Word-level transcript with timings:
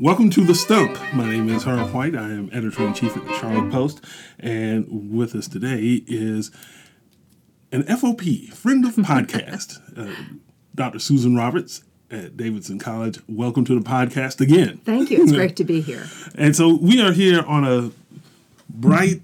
Welcome 0.00 0.30
to 0.30 0.44
The 0.44 0.54
Stump. 0.54 0.96
My 1.12 1.28
name 1.28 1.48
is 1.48 1.64
Herb 1.64 1.92
White. 1.92 2.14
I 2.14 2.30
am 2.30 2.50
editor 2.52 2.86
in 2.86 2.94
chief 2.94 3.16
at 3.16 3.24
the 3.24 3.36
Charlotte 3.36 3.72
Post. 3.72 4.00
And 4.38 5.10
with 5.12 5.34
us 5.34 5.48
today 5.48 6.04
is 6.06 6.52
an 7.72 7.82
FOP, 7.82 8.52
friend 8.52 8.84
of 8.84 8.94
podcast, 8.94 9.80
uh, 9.98 10.14
Dr. 10.72 11.00
Susan 11.00 11.34
Roberts 11.34 11.82
at 12.12 12.36
Davidson 12.36 12.78
College. 12.78 13.18
Welcome 13.28 13.64
to 13.64 13.74
the 13.74 13.84
podcast 13.84 14.40
again. 14.40 14.78
Thank 14.84 15.10
you. 15.10 15.20
It's 15.20 15.32
great 15.32 15.56
to 15.56 15.64
be 15.64 15.80
here. 15.80 16.06
And 16.36 16.54
so 16.54 16.76
we 16.76 17.02
are 17.02 17.10
here 17.10 17.42
on 17.42 17.64
a 17.64 17.90
bright 18.70 19.22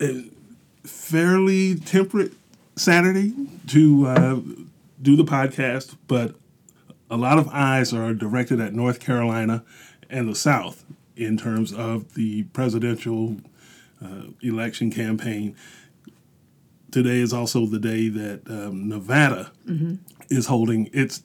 and 0.00 0.34
fairly 0.82 1.76
temperate 1.76 2.32
Saturday 2.74 3.32
to 3.68 4.06
uh, 4.08 4.40
do 5.00 5.14
the 5.14 5.24
podcast, 5.24 5.96
but 6.08 6.34
a 7.08 7.16
lot 7.16 7.38
of 7.38 7.48
eyes 7.50 7.92
are 7.92 8.12
directed 8.12 8.58
at 8.58 8.74
North 8.74 8.98
Carolina 8.98 9.64
and 10.10 10.28
the 10.28 10.34
South 10.34 10.84
in 11.16 11.36
terms 11.36 11.72
of 11.72 12.14
the 12.14 12.44
presidential 12.44 13.36
uh, 14.04 14.24
election 14.42 14.90
campaign. 14.90 15.56
Today 16.90 17.18
is 17.18 17.32
also 17.32 17.66
the 17.66 17.78
day 17.78 18.08
that 18.08 18.42
um, 18.48 18.88
Nevada 18.88 19.52
is 20.28 20.46
holding 20.46 20.88
its 20.92 21.22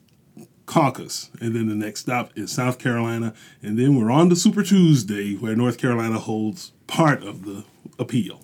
caucus, 0.65 1.29
and 1.41 1.55
then 1.55 1.67
the 1.67 1.75
next 1.75 2.01
stop 2.01 2.31
is 2.37 2.51
South 2.51 2.79
Carolina, 2.79 3.33
and 3.61 3.77
then 3.77 3.95
we're 3.95 4.11
on 4.11 4.29
to 4.29 4.35
Super 4.35 4.63
Tuesday, 4.63 5.35
where 5.35 5.55
North 5.55 5.77
Carolina 5.77 6.17
holds 6.17 6.71
part 6.87 7.23
of 7.23 7.45
the 7.45 7.65
appeal. 7.99 8.41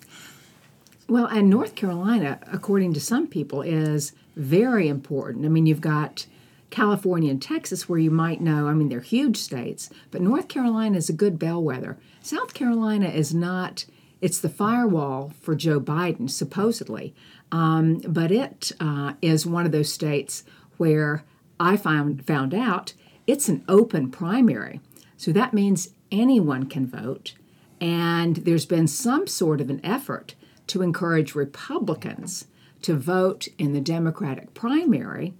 Well, 1.08 1.26
and 1.26 1.48
North 1.48 1.74
Carolina, 1.74 2.38
according 2.52 2.92
to 2.94 3.00
some 3.00 3.26
people, 3.26 3.62
is 3.62 4.12
very 4.36 4.88
important. 4.88 5.46
I 5.46 5.48
mean, 5.48 5.64
you've 5.64 5.80
got 5.80 6.26
California 6.70 7.30
and 7.30 7.40
Texas 7.40 7.88
where 7.88 7.98
you 7.98 8.10
might 8.10 8.40
know, 8.40 8.68
I 8.68 8.74
mean, 8.74 8.88
they're 8.88 9.00
huge 9.00 9.36
states, 9.36 9.90
but 10.10 10.20
North 10.20 10.48
Carolina 10.48 10.96
is 10.96 11.08
a 11.08 11.14
good 11.14 11.38
bellwether. 11.38 11.98
South 12.20 12.54
Carolina 12.54 13.08
is 13.08 13.34
not, 13.34 13.86
it's 14.20 14.40
the 14.40 14.48
firewall 14.48 15.32
for 15.40 15.54
Joe 15.54 15.80
Biden, 15.80 16.28
supposedly. 16.28 17.14
Um, 17.50 17.98
but 18.06 18.30
it 18.30 18.72
uh, 18.80 19.14
is 19.22 19.46
one 19.46 19.64
of 19.64 19.72
those 19.72 19.92
states 19.92 20.44
where 20.76 21.24
I 21.58 21.76
found, 21.76 22.26
found 22.26 22.54
out 22.54 22.92
it's 23.26 23.48
an 23.48 23.64
open 23.68 24.10
primary. 24.10 24.80
So 25.16 25.32
that 25.32 25.54
means 25.54 25.90
anyone 26.12 26.66
can 26.66 26.86
vote. 26.86 27.34
And 27.80 28.36
there's 28.36 28.66
been 28.66 28.88
some 28.88 29.26
sort 29.26 29.60
of 29.60 29.70
an 29.70 29.80
effort 29.84 30.34
to 30.68 30.82
encourage 30.82 31.34
Republicans 31.34 32.46
to 32.82 32.94
vote 32.94 33.48
in 33.58 33.72
the 33.72 33.80
Democratic 33.80 34.54
primary 34.54 35.34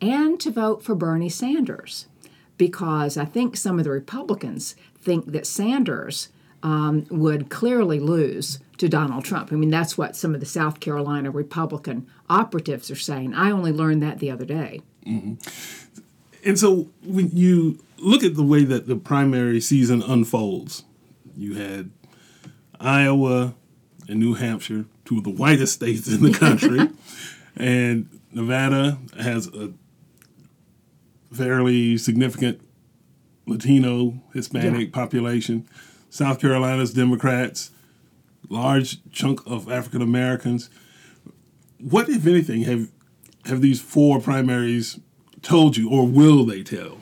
and 0.00 0.40
to 0.40 0.50
vote 0.50 0.82
for 0.82 0.94
Bernie 0.94 1.28
Sanders 1.28 2.06
because 2.56 3.16
I 3.16 3.24
think 3.24 3.56
some 3.56 3.78
of 3.78 3.84
the 3.84 3.90
Republicans 3.90 4.76
think 5.00 5.32
that 5.32 5.46
Sanders 5.46 6.28
um, 6.62 7.06
would 7.10 7.48
clearly 7.48 7.98
lose 8.00 8.58
to 8.76 8.88
Donald 8.88 9.24
Trump. 9.24 9.52
I 9.52 9.56
mean, 9.56 9.70
that's 9.70 9.96
what 9.96 10.16
some 10.16 10.34
of 10.34 10.40
the 10.40 10.46
South 10.46 10.80
Carolina 10.80 11.30
Republican 11.30 12.06
operatives 12.28 12.90
are 12.90 12.96
saying. 12.96 13.34
I 13.34 13.50
only 13.50 13.72
learned 13.72 14.02
that 14.02 14.18
the 14.18 14.30
other 14.30 14.44
day. 14.44 14.82
And 16.44 16.58
so 16.58 16.90
when 17.02 17.30
you 17.30 17.82
look 17.98 18.22
at 18.22 18.34
the 18.34 18.42
way 18.42 18.64
that 18.64 18.86
the 18.86 18.96
primary 18.96 19.60
season 19.60 20.02
unfolds, 20.02 20.84
you 21.36 21.54
had 21.54 21.90
Iowa 22.78 23.54
and 24.08 24.18
New 24.20 24.34
Hampshire, 24.34 24.86
two 25.04 25.18
of 25.18 25.24
the 25.24 25.30
whitest 25.34 25.74
states 25.74 26.08
in 26.08 26.22
the 26.22 26.32
country, 26.32 26.90
and 27.56 28.08
Nevada 28.32 28.98
has 29.18 29.48
a 29.48 29.72
fairly 31.32 31.96
significant 31.96 32.60
Latino 33.46 34.20
Hispanic 34.34 34.88
Yeah. 34.88 34.92
population. 34.92 35.66
South 36.08 36.40
Carolina's 36.40 36.92
Democrats, 36.92 37.70
large 38.48 38.98
chunk 39.12 39.40
of 39.46 39.70
African 39.70 40.02
Americans. 40.02 40.70
What, 41.78 42.08
if 42.08 42.26
anything, 42.26 42.62
have 42.62 42.88
have 43.46 43.62
these 43.62 43.80
four 43.80 44.20
primaries 44.20 44.98
told 45.40 45.76
you, 45.76 45.88
or 45.88 46.06
will 46.06 46.44
they 46.44 46.62
tell? 46.62 46.98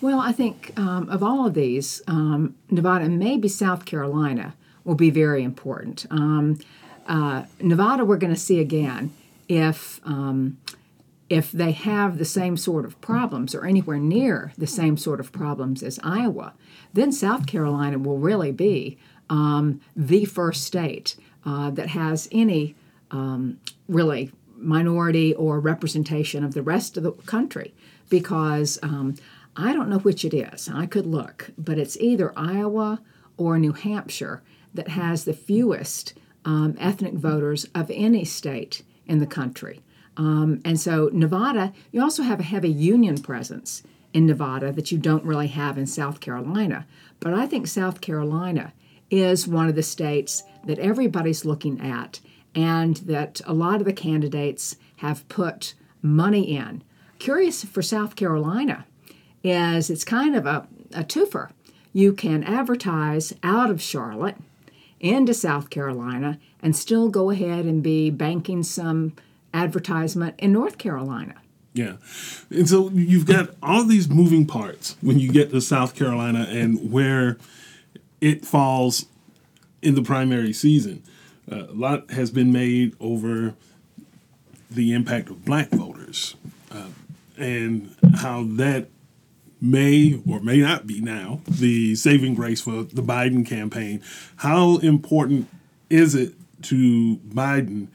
Well, 0.00 0.20
I 0.20 0.30
think 0.30 0.72
um, 0.78 1.08
of 1.08 1.22
all 1.22 1.46
of 1.46 1.54
these, 1.54 2.00
um, 2.06 2.54
Nevada 2.70 3.06
and 3.06 3.18
maybe 3.18 3.48
South 3.48 3.84
Carolina 3.84 4.54
will 4.84 4.94
be 4.94 5.10
very 5.10 5.42
important. 5.42 6.06
Um, 6.10 6.58
uh, 7.08 7.44
Nevada, 7.60 8.04
we're 8.04 8.18
going 8.18 8.32
to 8.32 8.38
see 8.38 8.60
again 8.60 9.10
if 9.48 10.00
um, 10.04 10.58
if 11.34 11.50
they 11.50 11.72
have 11.72 12.18
the 12.18 12.24
same 12.24 12.56
sort 12.56 12.84
of 12.84 13.00
problems 13.00 13.56
or 13.56 13.66
anywhere 13.66 13.98
near 13.98 14.52
the 14.56 14.68
same 14.68 14.96
sort 14.96 15.18
of 15.18 15.32
problems 15.32 15.82
as 15.82 15.98
Iowa, 16.04 16.54
then 16.92 17.10
South 17.10 17.48
Carolina 17.48 17.98
will 17.98 18.18
really 18.18 18.52
be 18.52 18.96
um, 19.28 19.80
the 19.96 20.26
first 20.26 20.62
state 20.62 21.16
uh, 21.44 21.70
that 21.70 21.88
has 21.88 22.28
any 22.30 22.76
um, 23.10 23.58
really 23.88 24.30
minority 24.56 25.34
or 25.34 25.58
representation 25.58 26.44
of 26.44 26.54
the 26.54 26.62
rest 26.62 26.96
of 26.96 27.02
the 27.02 27.10
country 27.10 27.74
because 28.08 28.78
um, 28.84 29.16
I 29.56 29.72
don't 29.72 29.88
know 29.88 29.98
which 29.98 30.24
it 30.24 30.34
is. 30.34 30.70
I 30.72 30.86
could 30.86 31.04
look, 31.04 31.50
but 31.58 31.78
it's 31.78 31.96
either 31.96 32.32
Iowa 32.36 33.00
or 33.36 33.58
New 33.58 33.72
Hampshire 33.72 34.40
that 34.72 34.86
has 34.86 35.24
the 35.24 35.34
fewest 35.34 36.14
um, 36.44 36.76
ethnic 36.78 37.14
voters 37.14 37.66
of 37.74 37.90
any 37.90 38.24
state 38.24 38.84
in 39.04 39.18
the 39.18 39.26
country. 39.26 39.80
Um, 40.16 40.60
and 40.64 40.78
so, 40.78 41.10
Nevada, 41.12 41.72
you 41.90 42.02
also 42.02 42.22
have 42.22 42.40
a 42.40 42.44
heavy 42.44 42.70
union 42.70 43.20
presence 43.20 43.82
in 44.12 44.26
Nevada 44.26 44.72
that 44.72 44.92
you 44.92 44.98
don't 44.98 45.24
really 45.24 45.48
have 45.48 45.76
in 45.76 45.86
South 45.86 46.20
Carolina. 46.20 46.86
But 47.20 47.34
I 47.34 47.46
think 47.46 47.66
South 47.66 48.00
Carolina 48.00 48.72
is 49.10 49.48
one 49.48 49.68
of 49.68 49.74
the 49.74 49.82
states 49.82 50.44
that 50.64 50.78
everybody's 50.78 51.44
looking 51.44 51.80
at 51.80 52.20
and 52.54 52.96
that 52.98 53.40
a 53.46 53.52
lot 53.52 53.80
of 53.80 53.84
the 53.84 53.92
candidates 53.92 54.76
have 54.96 55.28
put 55.28 55.74
money 56.00 56.56
in. 56.56 56.82
Curious 57.18 57.64
for 57.64 57.82
South 57.82 58.16
Carolina 58.16 58.86
is 59.42 59.90
it's 59.90 60.04
kind 60.04 60.36
of 60.36 60.46
a, 60.46 60.66
a 60.92 61.02
twofer. 61.02 61.50
You 61.92 62.12
can 62.12 62.44
advertise 62.44 63.32
out 63.42 63.70
of 63.70 63.82
Charlotte 63.82 64.36
into 65.00 65.34
South 65.34 65.70
Carolina 65.70 66.38
and 66.62 66.74
still 66.74 67.08
go 67.08 67.30
ahead 67.30 67.64
and 67.64 67.82
be 67.82 68.10
banking 68.10 68.62
some 68.62 69.14
advertisement 69.54 70.34
in 70.38 70.52
North 70.52 70.76
Carolina. 70.76 71.36
Yeah. 71.72 71.96
And 72.50 72.68
so 72.68 72.90
you've 72.90 73.26
got 73.26 73.50
all 73.62 73.84
these 73.84 74.08
moving 74.08 74.46
parts 74.46 74.96
when 75.00 75.18
you 75.18 75.32
get 75.32 75.50
to 75.50 75.60
South 75.60 75.96
Carolina 75.96 76.46
and 76.48 76.92
where 76.92 77.38
it 78.20 78.44
falls 78.44 79.06
in 79.82 79.94
the 79.94 80.02
primary 80.02 80.52
season. 80.52 81.02
Uh, 81.50 81.66
a 81.68 81.72
lot 81.72 82.10
has 82.10 82.30
been 82.30 82.52
made 82.52 82.94
over 83.00 83.54
the 84.70 84.92
impact 84.92 85.30
of 85.30 85.44
black 85.44 85.68
voters 85.70 86.36
uh, 86.70 86.88
and 87.36 87.94
how 88.16 88.44
that 88.44 88.88
may 89.60 90.20
or 90.28 90.40
may 90.40 90.58
not 90.58 90.86
be 90.86 91.00
now 91.00 91.40
the 91.48 91.94
saving 91.94 92.34
grace 92.34 92.60
for 92.60 92.84
the 92.84 93.02
Biden 93.02 93.44
campaign. 93.44 94.02
How 94.36 94.78
important 94.78 95.48
is 95.90 96.14
it 96.14 96.34
to 96.62 97.16
Biden 97.28 97.88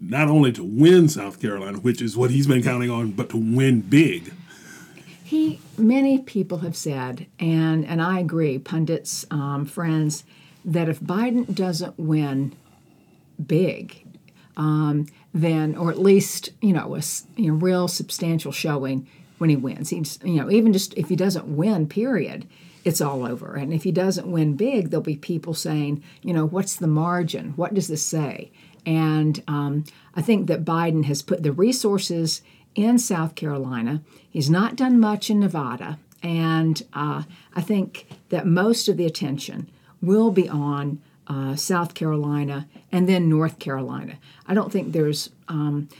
not 0.00 0.28
only 0.28 0.52
to 0.52 0.64
win 0.64 1.08
South 1.08 1.40
Carolina, 1.40 1.78
which 1.78 2.00
is 2.00 2.16
what 2.16 2.30
he's 2.30 2.46
been 2.46 2.62
counting 2.62 2.90
on, 2.90 3.12
but 3.12 3.30
to 3.30 3.36
win 3.36 3.80
big? 3.80 4.32
He, 5.24 5.60
many 5.76 6.20
people 6.20 6.58
have 6.58 6.76
said, 6.76 7.26
and 7.38 7.84
and 7.84 8.00
I 8.00 8.20
agree, 8.20 8.58
pundits, 8.58 9.26
um, 9.30 9.66
friends, 9.66 10.24
that 10.64 10.88
if 10.88 11.00
Biden 11.00 11.54
doesn't 11.54 11.98
win 11.98 12.54
big, 13.44 14.06
um, 14.56 15.06
then 15.34 15.76
or 15.76 15.90
at 15.90 15.98
least 15.98 16.50
you 16.62 16.72
know 16.72 16.96
a 16.96 17.02
you 17.36 17.52
know, 17.52 17.58
real 17.58 17.88
substantial 17.88 18.52
showing 18.52 19.06
when 19.36 19.50
he 19.50 19.56
wins. 19.56 19.90
He's 19.90 20.18
you 20.24 20.36
know 20.36 20.50
even 20.50 20.72
just 20.72 20.94
if 20.94 21.10
he 21.10 21.16
doesn't 21.16 21.44
win, 21.46 21.88
period, 21.88 22.46
it's 22.84 23.00
all 23.00 23.26
over. 23.26 23.54
And 23.54 23.72
if 23.74 23.84
he 23.84 23.92
doesn't 23.92 24.30
win 24.30 24.56
big, 24.56 24.90
there'll 24.90 25.02
be 25.02 25.16
people 25.16 25.52
saying, 25.52 26.02
you 26.22 26.32
know, 26.32 26.46
what's 26.46 26.76
the 26.76 26.86
margin? 26.86 27.50
What 27.50 27.74
does 27.74 27.88
this 27.88 28.04
say? 28.04 28.50
And 28.88 29.42
um, 29.46 29.84
I 30.14 30.22
think 30.22 30.46
that 30.46 30.64
Biden 30.64 31.04
has 31.04 31.20
put 31.20 31.42
the 31.42 31.52
resources 31.52 32.40
in 32.74 32.98
South 32.98 33.34
Carolina. 33.34 34.00
He's 34.30 34.48
not 34.48 34.76
done 34.76 34.98
much 34.98 35.28
in 35.28 35.40
Nevada. 35.40 35.98
And 36.22 36.82
uh, 36.94 37.24
I 37.54 37.60
think 37.60 38.06
that 38.30 38.46
most 38.46 38.88
of 38.88 38.96
the 38.96 39.04
attention 39.04 39.68
will 40.00 40.30
be 40.30 40.48
on 40.48 41.02
uh, 41.26 41.54
South 41.54 41.92
Carolina 41.92 42.66
and 42.90 43.06
then 43.06 43.28
North 43.28 43.58
Carolina. 43.58 44.14
I 44.46 44.54
don't 44.54 44.72
think 44.72 44.92
there's, 44.92 45.28
um, 45.48 45.90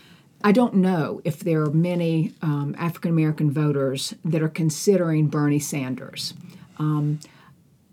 I 0.42 0.52
don't 0.52 0.76
know 0.76 1.20
if 1.24 1.40
there 1.40 1.64
are 1.64 1.70
many 1.70 2.32
um, 2.40 2.74
African 2.78 3.10
American 3.10 3.50
voters 3.50 4.14
that 4.24 4.40
are 4.40 4.48
considering 4.48 5.26
Bernie 5.26 5.58
Sanders. 5.58 6.32
Um, 6.78 7.20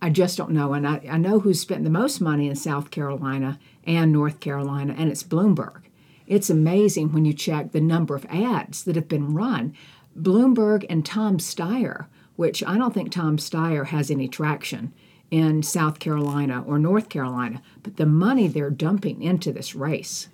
I 0.01 0.09
just 0.09 0.37
don't 0.37 0.51
know. 0.51 0.73
And 0.73 0.87
I, 0.87 1.01
I 1.09 1.17
know 1.17 1.39
who's 1.39 1.59
spent 1.59 1.83
the 1.83 1.89
most 1.89 2.19
money 2.19 2.47
in 2.47 2.55
South 2.55 2.91
Carolina 2.91 3.59
and 3.85 4.11
North 4.11 4.39
Carolina, 4.39 4.95
and 4.97 5.09
it's 5.09 5.23
Bloomberg. 5.23 5.81
It's 6.27 6.49
amazing 6.49 7.11
when 7.13 7.25
you 7.25 7.33
check 7.33 7.71
the 7.71 7.81
number 7.81 8.15
of 8.15 8.25
ads 8.25 8.83
that 8.83 8.95
have 8.95 9.07
been 9.07 9.33
run. 9.33 9.75
Bloomberg 10.17 10.85
and 10.89 11.05
Tom 11.05 11.37
Steyer 11.37 12.07
which 12.35 12.63
I 12.63 12.77
don't 12.77 12.93
think 12.93 13.11
Tom 13.11 13.37
Steyer 13.37 13.87
has 13.87 14.11
any 14.11 14.27
traction 14.27 14.93
in 15.31 15.63
South 15.63 15.99
Carolina 15.99 16.63
or 16.65 16.77
North 16.77 17.09
Carolina, 17.09 17.61
but 17.81 17.97
the 17.97 18.05
money 18.05 18.47
they're 18.47 18.69
dumping 18.69 19.21
into 19.21 19.51
this 19.51 19.75
race. 19.75 20.27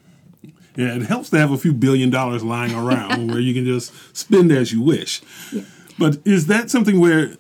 Yeah, 0.76 0.96
it 0.96 1.04
helps 1.04 1.30
to 1.32 1.38
have 1.38 1.52
a 1.52 1.58
few 1.58 1.74
billion 1.74 2.10
dollars 2.10 2.44
lying 2.44 2.74
around 2.74 3.28
where 3.32 3.40
you 3.40 3.54
can 3.54 3.66
just 3.66 3.94
spend 4.16 4.52
as 4.52 4.72
you 4.72 4.82
wish. 4.82 5.22
Yeah. 5.52 5.64
But 6.00 6.20
is 6.26 6.48
that 6.48 6.70
something 6.70 7.00
where, 7.00 7.36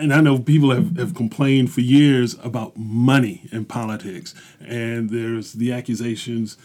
and 0.00 0.12
I 0.12 0.20
know 0.20 0.38
people 0.38 0.70
have, 0.70 0.96
have 0.96 1.14
complained 1.14 1.72
for 1.72 1.80
years 1.80 2.36
about 2.42 2.76
money 2.76 3.48
in 3.52 3.64
politics, 3.64 4.34
and 4.60 5.10
there's 5.10 5.52
the 5.54 5.72
accusations 5.72 6.56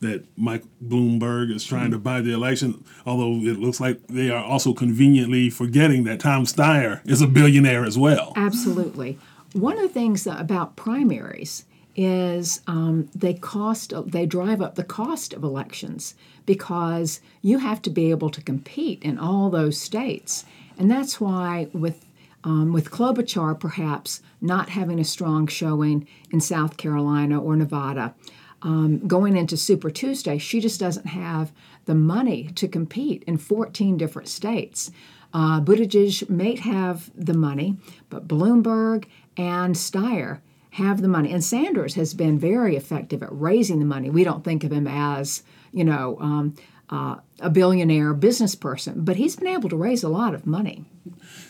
that 0.00 0.24
Mike 0.36 0.64
Bloomberg 0.86 1.50
is 1.50 1.64
trying 1.64 1.90
to 1.90 1.98
buy 1.98 2.20
the 2.20 2.32
election, 2.32 2.84
although 3.06 3.36
it 3.46 3.58
looks 3.58 3.80
like 3.80 4.06
they 4.08 4.30
are 4.30 4.44
also 4.44 4.74
conveniently 4.74 5.50
forgetting 5.50 6.04
that 6.04 6.20
Tom 6.20 6.44
Steyer 6.44 7.00
is 7.08 7.22
a 7.22 7.26
billionaire 7.26 7.84
as 7.84 7.96
well. 7.96 8.32
Absolutely. 8.36 9.18
One 9.52 9.76
of 9.76 9.82
the 9.82 9.88
things 9.88 10.26
about 10.26 10.76
primaries 10.76 11.64
is 11.96 12.60
um, 12.66 13.08
they 13.14 13.34
cost 13.34 13.92
they 14.06 14.26
drive 14.26 14.60
up 14.60 14.74
the 14.74 14.84
cost 14.84 15.32
of 15.32 15.44
elections 15.44 16.14
because 16.44 17.20
you 17.40 17.58
have 17.58 17.80
to 17.82 17.90
be 17.90 18.10
able 18.10 18.30
to 18.30 18.42
compete 18.42 19.02
in 19.02 19.18
all 19.18 19.48
those 19.48 19.78
states, 19.78 20.44
and 20.76 20.90
that's 20.90 21.20
why 21.20 21.68
with 21.72 22.03
um, 22.44 22.72
with 22.72 22.90
Klobuchar 22.90 23.58
perhaps 23.58 24.20
not 24.40 24.68
having 24.70 25.00
a 25.00 25.04
strong 25.04 25.46
showing 25.46 26.06
in 26.30 26.40
South 26.40 26.76
Carolina 26.76 27.40
or 27.40 27.56
Nevada, 27.56 28.14
um, 28.62 29.06
going 29.06 29.36
into 29.36 29.56
Super 29.56 29.90
Tuesday, 29.90 30.38
she 30.38 30.60
just 30.60 30.80
doesn't 30.80 31.06
have 31.06 31.52
the 31.86 31.94
money 31.94 32.50
to 32.54 32.68
compete 32.68 33.22
in 33.26 33.36
14 33.36 33.96
different 33.96 34.28
states. 34.28 34.90
Uh, 35.32 35.60
Buttigieg 35.60 36.30
may 36.30 36.56
have 36.56 37.10
the 37.14 37.34
money, 37.34 37.76
but 38.08 38.28
Bloomberg 38.28 39.04
and 39.36 39.74
Steyer 39.74 40.40
have 40.70 41.02
the 41.02 41.08
money. 41.08 41.32
And 41.32 41.44
Sanders 41.44 41.94
has 41.94 42.14
been 42.14 42.38
very 42.38 42.76
effective 42.76 43.22
at 43.22 43.28
raising 43.32 43.80
the 43.80 43.84
money. 43.84 44.10
We 44.10 44.24
don't 44.24 44.44
think 44.44 44.64
of 44.64 44.72
him 44.72 44.86
as, 44.86 45.42
you 45.72 45.84
know, 45.84 46.16
um, 46.20 46.54
uh, 46.88 47.16
a 47.40 47.50
billionaire 47.50 48.14
business 48.14 48.54
person, 48.54 49.04
but 49.04 49.16
he's 49.16 49.36
been 49.36 49.48
able 49.48 49.68
to 49.68 49.76
raise 49.76 50.02
a 50.02 50.08
lot 50.08 50.34
of 50.34 50.46
money. 50.46 50.84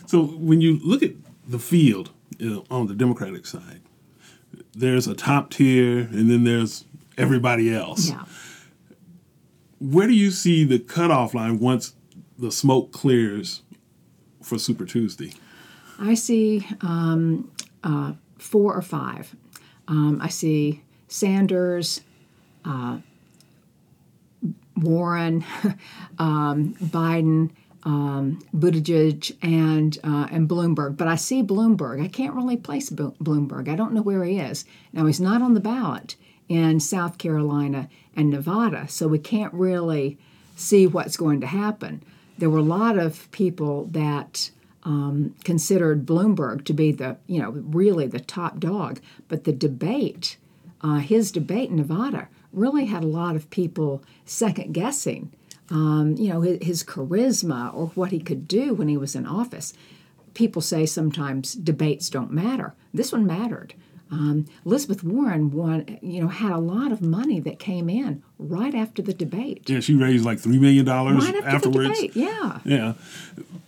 So 0.06 0.22
when 0.22 0.60
you 0.60 0.78
look 0.82 1.02
at 1.02 1.12
the 1.46 1.58
field 1.58 2.10
you 2.38 2.50
know, 2.50 2.64
on 2.70 2.86
the 2.86 2.94
Democratic 2.94 3.46
side, 3.46 3.80
there's 4.74 5.06
a 5.06 5.14
top 5.14 5.50
tier, 5.50 6.00
and 6.00 6.30
then 6.30 6.44
there's 6.44 6.84
everybody 7.16 7.74
else. 7.74 8.10
Yeah. 8.10 8.24
Where 9.80 10.06
do 10.06 10.14
you 10.14 10.30
see 10.30 10.64
the 10.64 10.78
cutoff 10.78 11.34
line 11.34 11.58
once 11.58 11.94
the 12.38 12.50
smoke 12.50 12.92
clears 12.92 13.62
for 14.42 14.58
Super 14.58 14.84
Tuesday? 14.84 15.32
I 15.98 16.14
see 16.14 16.66
um, 16.80 17.50
uh, 17.82 18.12
four 18.38 18.74
or 18.74 18.82
five. 18.82 19.34
Um, 19.86 20.18
I 20.20 20.28
see 20.28 20.82
Sanders, 21.08 22.00
uh, 22.64 22.98
Warren, 24.76 25.44
um, 26.18 26.74
Biden, 26.82 27.50
um, 27.84 28.38
Buttigieg, 28.54 29.36
and 29.42 29.98
uh, 30.02 30.28
and 30.30 30.48
Bloomberg. 30.48 30.96
But 30.96 31.08
I 31.08 31.16
see 31.16 31.42
Bloomberg. 31.42 32.02
I 32.02 32.08
can't 32.08 32.34
really 32.34 32.56
place 32.56 32.90
Bloomberg. 32.90 33.68
I 33.68 33.76
don't 33.76 33.92
know 33.92 34.02
where 34.02 34.24
he 34.24 34.38
is. 34.38 34.64
Now 34.92 35.06
he's 35.06 35.20
not 35.20 35.42
on 35.42 35.54
the 35.54 35.60
ballot 35.60 36.16
in 36.48 36.80
South 36.80 37.18
Carolina 37.18 37.88
and 38.16 38.30
Nevada, 38.30 38.88
so 38.88 39.08
we 39.08 39.18
can't 39.18 39.52
really 39.52 40.18
see 40.56 40.86
what's 40.86 41.16
going 41.16 41.40
to 41.40 41.46
happen. 41.46 42.02
There 42.38 42.50
were 42.50 42.58
a 42.58 42.62
lot 42.62 42.98
of 42.98 43.30
people 43.30 43.86
that 43.92 44.50
um, 44.84 45.34
considered 45.44 46.06
Bloomberg 46.06 46.64
to 46.66 46.72
be 46.72 46.92
the, 46.92 47.16
you 47.26 47.40
know, 47.40 47.50
really 47.50 48.06
the 48.06 48.20
top 48.20 48.60
dog. 48.60 49.00
But 49.28 49.44
the 49.44 49.52
debate, 49.52 50.36
uh, 50.80 50.98
his 50.98 51.32
debate 51.32 51.70
in 51.70 51.76
Nevada, 51.76 52.28
really 52.52 52.86
had 52.86 53.02
a 53.02 53.08
lot 53.08 53.36
of 53.36 53.50
people 53.50 54.02
second 54.24 54.74
guessing, 54.74 55.32
um, 55.70 56.16
you 56.16 56.28
know, 56.28 56.40
his, 56.40 56.58
his 56.62 56.84
charisma 56.84 57.74
or 57.74 57.88
what 57.88 58.10
he 58.10 58.20
could 58.20 58.46
do 58.46 58.74
when 58.74 58.88
he 58.88 58.96
was 58.96 59.14
in 59.14 59.26
office. 59.26 59.72
People 60.34 60.62
say 60.62 60.84
sometimes 60.84 61.54
debates 61.54 62.10
don't 62.10 62.30
matter. 62.30 62.74
This 62.92 63.12
one 63.12 63.26
mattered. 63.26 63.74
Um, 64.10 64.46
Elizabeth 64.66 65.02
Warren 65.02 65.50
won, 65.50 65.98
you 66.02 66.20
know, 66.20 66.28
had 66.28 66.52
a 66.52 66.58
lot 66.58 66.92
of 66.92 67.00
money 67.00 67.40
that 67.40 67.58
came 67.58 67.88
in 67.88 68.22
right 68.38 68.74
after 68.74 69.02
the 69.02 69.14
debate. 69.14 69.68
Yeah, 69.68 69.80
she 69.80 69.94
raised 69.94 70.24
like 70.24 70.38
three 70.38 70.58
million 70.58 70.84
dollars 70.84 71.24
right 71.24 71.42
afterwards. 71.44 72.00
Yeah, 72.14 72.60
yeah. 72.64 72.94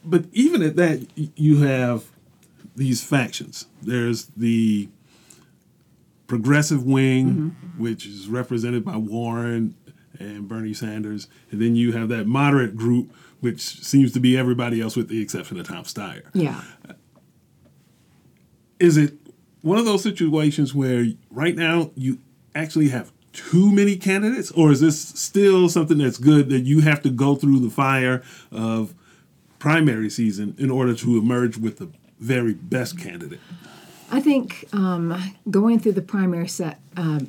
But 0.05 0.27
even 0.33 0.63
at 0.63 0.77
that, 0.77 1.07
you 1.15 1.63
have 1.63 2.05
these 2.77 3.03
factions. 3.03 3.67
There's 3.83 4.27
the 4.37 4.89
progressive 6.27 6.85
wing, 6.85 7.29
mm-hmm. 7.29 7.83
which 7.83 8.07
is 8.07 8.29
represented 8.29 8.85
by 8.85 8.97
Warren 8.97 9.75
and 10.21 10.49
Bernie 10.49 10.75
Sanders, 10.75 11.29
and 11.51 11.61
then 11.61 11.77
you 11.77 11.93
have 11.93 12.09
that 12.09 12.27
moderate 12.27 12.77
group, 12.77 13.13
which 13.41 13.61
seems 13.61 14.13
to 14.13 14.21
be 14.21 14.37
everybody 14.37 14.81
else 14.81 14.97
with 14.97 15.09
the 15.09 15.21
exception 15.23 15.59
of 15.59 15.67
Tom 15.67 15.85
Steyer. 15.85 16.23
Yeah. 16.33 16.61
Is 18.79 18.97
it 18.97 19.15
one 19.63 19.79
of 19.79 19.85
those 19.85 20.03
situations 20.03 20.75
where 20.75 21.07
right 21.31 21.57
now 21.57 21.91
you 21.95 22.19
actually 22.55 22.89
have 22.89 23.13
too 23.33 23.71
many 23.71 23.97
candidates, 23.97 24.51
or 24.53 24.73
is 24.73 24.81
this 24.81 25.01
still 25.01 25.69
something 25.69 25.99
that's 25.99 26.19
good 26.19 26.49
that 26.49 26.61
you 26.61 26.81
have 26.81 27.03
to 27.03 27.11
go 27.11 27.35
through 27.35 27.61
the 27.61 27.71
fire 27.71 28.23
of 28.51 28.95
primary 29.59 30.09
season 30.09 30.55
in 30.59 30.71
order 30.71 30.95
to 30.95 31.19
emerge 31.19 31.59
with 31.59 31.79
the 31.79 31.89
very 32.19 32.55
best 32.55 32.99
candidate? 32.99 33.41
I 34.11 34.21
think 34.21 34.69
um, 34.73 35.21
going 35.51 35.81
through 35.81 35.93
the 35.93 36.03
primary 36.03 36.49
set, 36.49 36.81
uh, 36.97 37.21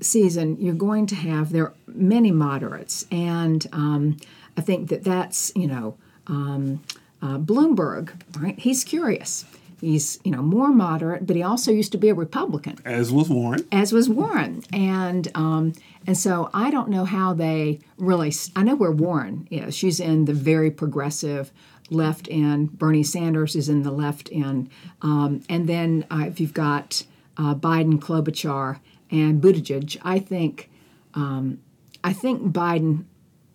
season, 0.00 0.56
you're 0.60 0.74
going 0.74 1.06
to 1.06 1.14
have 1.14 1.52
there 1.52 1.64
are 1.64 1.74
many 1.86 2.30
moderates, 2.30 3.06
and 3.10 3.66
um, 3.72 4.16
I 4.56 4.60
think 4.60 4.88
that 4.88 5.04
that's 5.04 5.52
you 5.54 5.66
know 5.66 5.96
um, 6.26 6.82
uh, 7.22 7.38
Bloomberg, 7.38 8.10
right? 8.38 8.58
He's 8.58 8.84
curious. 8.84 9.44
He's, 9.80 10.18
you 10.24 10.32
know, 10.32 10.42
more 10.42 10.70
moderate, 10.70 11.26
but 11.26 11.36
he 11.36 11.42
also 11.42 11.70
used 11.70 11.92
to 11.92 11.98
be 11.98 12.08
a 12.08 12.14
Republican. 12.14 12.78
As 12.84 13.12
was 13.12 13.28
Warren. 13.28 13.64
As 13.70 13.92
was 13.92 14.08
Warren, 14.08 14.64
and 14.72 15.28
um, 15.36 15.72
and 16.06 16.18
so 16.18 16.50
I 16.52 16.70
don't 16.70 16.88
know 16.88 17.04
how 17.04 17.32
they 17.32 17.78
really. 17.96 18.32
I 18.56 18.64
know 18.64 18.74
where 18.74 18.90
Warren 18.90 19.46
is. 19.50 19.76
She's 19.76 20.00
in 20.00 20.24
the 20.24 20.32
very 20.32 20.70
progressive 20.70 21.52
left 21.90 22.26
end. 22.28 22.76
Bernie 22.78 23.04
Sanders 23.04 23.54
is 23.54 23.68
in 23.68 23.82
the 23.84 23.92
left 23.92 24.28
end, 24.32 24.68
um, 25.00 25.42
and 25.48 25.68
then 25.68 26.04
uh, 26.10 26.24
if 26.26 26.40
you've 26.40 26.54
got 26.54 27.04
uh, 27.36 27.54
Biden, 27.54 28.00
Klobuchar, 28.00 28.80
and 29.10 29.42
Buttigieg, 29.42 29.96
I 30.02 30.18
think 30.18 30.70
um, 31.14 31.60
I 32.04 32.12
think 32.12 32.52
Biden 32.52 33.04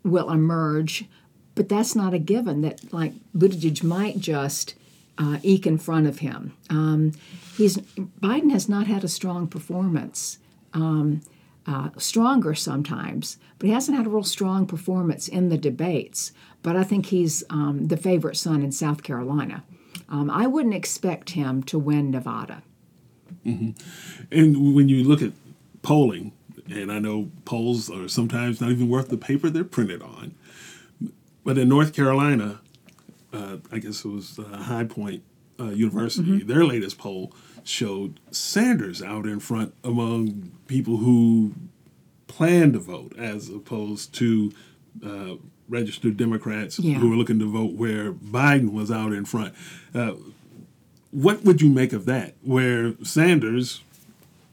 will 0.04 0.30
emerge, 0.30 1.06
but 1.56 1.70
that's 1.70 1.96
not 1.96 2.14
a 2.14 2.20
given. 2.20 2.62
That 2.62 2.94
like 2.94 3.14
Buttigieg 3.36 3.84
might 3.84 4.20
just 4.20 4.76
uh, 5.18 5.38
eke 5.44 5.68
in 5.68 5.78
front 5.78 6.08
of 6.08 6.20
him. 6.20 6.56
Um, 6.70 7.14
he's 7.56 7.78
Biden 7.78 8.52
has 8.52 8.68
not 8.68 8.88
had 8.88 9.04
a 9.04 9.08
strong 9.08 9.48
performance. 9.48 10.40
Um, 10.74 11.22
uh, 11.66 11.90
stronger 11.98 12.54
sometimes, 12.54 13.38
but 13.58 13.68
he 13.68 13.74
hasn't 13.74 13.96
had 13.96 14.06
a 14.06 14.10
real 14.10 14.24
strong 14.24 14.66
performance 14.66 15.30
in 15.30 15.48
the 15.48 15.58
debates. 15.58 16.34
But 16.62 16.76
I 16.76 16.84
think 16.84 17.06
he's 17.06 17.44
um, 17.50 17.88
the 17.88 17.96
favorite 17.96 18.36
son 18.36 18.62
in 18.62 18.72
South 18.72 19.04
Carolina. 19.04 19.64
Um, 20.10 20.30
I 20.30 20.48
wouldn't 20.48 20.74
expect 20.74 21.32
him 21.32 21.64
to 21.64 21.80
win 21.80 22.12
Nevada. 22.12 22.64
Mm-hmm. 23.46 23.72
And 24.32 24.76
when 24.76 24.90
you 24.90 25.04
look 25.04 25.22
at 25.22 25.32
polling, 25.84 26.32
and 26.68 26.92
I 26.92 26.98
know 26.98 27.30
polls 27.46 27.92
are 27.92 28.08
sometimes 28.08 28.60
not 28.60 28.72
even 28.72 28.90
worth 28.90 29.10
the 29.10 29.18
paper 29.18 29.52
they're 29.52 29.64
printed 29.64 30.02
on, 30.02 30.34
but 31.44 31.58
in 31.60 31.70
North 31.70 31.94
Carolina, 31.94 32.62
uh, 33.32 33.58
I 33.72 33.78
guess 33.78 34.04
it 34.04 34.08
was 34.08 34.40
uh, 34.40 34.58
High 34.58 34.86
Point 34.86 35.24
uh, 35.60 35.66
University, 35.66 36.40
mm-hmm. 36.40 36.48
their 36.48 36.66
latest 36.66 36.98
poll 36.98 37.32
showed 37.64 38.20
Sanders 38.32 39.02
out 39.02 39.26
in 39.26 39.40
front 39.40 39.74
among 39.84 40.52
people 40.68 40.98
who 40.98 41.54
plan 42.28 42.74
to 42.74 42.80
vote, 42.80 43.14
as 43.18 43.50
opposed 43.50 44.14
to 44.16 44.52
uh, 45.06 45.36
registered 45.70 46.18
Democrats 46.18 46.80
yeah. 46.80 46.96
who 46.96 47.10
were 47.10 47.16
looking 47.16 47.40
to 47.40 47.50
vote, 47.50 47.74
where 47.74 48.12
Biden 48.12 48.74
was 48.74 48.92
out 48.92 49.14
in 49.14 49.26
front. 49.26 49.54
Uh, 49.94 50.14
what 51.12 51.44
would 51.44 51.62
you 51.62 51.70
make 51.70 51.94
of 51.94 52.06
that? 52.06 52.36
Where 52.42 52.96
Sanders 53.04 53.82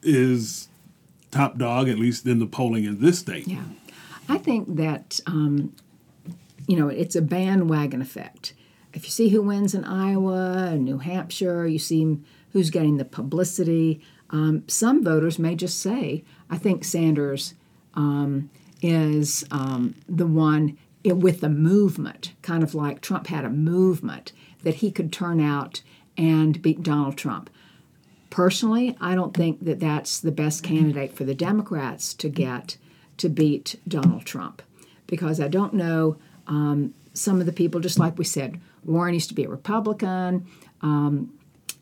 is 0.02 0.68
top 1.30 1.58
dog, 1.58 1.88
at 1.88 1.99
least 1.99 2.26
in 2.26 2.38
the 2.38 2.46
polling 2.46 2.84
in 2.84 3.00
this 3.00 3.18
state. 3.18 3.46
Yeah, 3.46 3.64
I 4.28 4.38
think 4.38 4.76
that 4.76 5.20
um, 5.26 5.75
you 6.66 6.76
know 6.76 6.88
it's 6.88 7.16
a 7.16 7.22
bandwagon 7.22 8.02
effect 8.02 8.54
if 8.92 9.04
you 9.04 9.10
see 9.10 9.28
who 9.28 9.42
wins 9.42 9.75
in 9.75 9.84
Iowa, 9.84 10.68
and 10.72 10.84
New 10.84 10.99
Hampshire, 10.99 11.66
you 11.66 11.78
see 11.78 12.18
who's 12.52 12.70
getting 12.70 12.96
the 12.96 13.04
publicity. 13.04 14.00
Um, 14.30 14.64
some 14.66 15.04
voters 15.04 15.38
may 15.38 15.54
just 15.54 15.78
say, 15.78 16.25
I 16.49 16.58
think 16.58 16.84
Sanders 16.84 17.54
um, 17.94 18.50
is 18.82 19.44
um, 19.50 19.94
the 20.08 20.26
one 20.26 20.76
with 21.04 21.40
the 21.40 21.49
movement, 21.49 22.32
kind 22.42 22.62
of 22.62 22.75
like 22.75 23.00
Trump 23.00 23.28
had 23.28 23.44
a 23.44 23.50
movement 23.50 24.32
that 24.62 24.76
he 24.76 24.90
could 24.90 25.12
turn 25.12 25.40
out 25.40 25.82
and 26.16 26.60
beat 26.60 26.82
Donald 26.82 27.16
Trump. 27.16 27.49
Personally, 28.30 28.96
I 29.00 29.14
don't 29.14 29.34
think 29.34 29.64
that 29.64 29.80
that's 29.80 30.20
the 30.20 30.32
best 30.32 30.62
candidate 30.62 31.12
for 31.12 31.25
the 31.25 31.34
Democrats 31.34 32.14
to 32.14 32.28
get 32.28 32.76
to 33.16 33.28
beat 33.28 33.76
Donald 33.87 34.25
Trump 34.25 34.62
because 35.06 35.40
I 35.40 35.49
don't 35.49 35.75
know 35.75 36.16
um, 36.46 36.94
some 37.12 37.40
of 37.40 37.46
the 37.46 37.52
people, 37.52 37.80
just 37.80 37.99
like 37.99 38.16
we 38.16 38.25
said, 38.25 38.60
Warren 38.84 39.14
used 39.14 39.28
to 39.28 39.34
be 39.34 39.44
a 39.44 39.49
Republican, 39.49 40.46
um, 40.80 41.32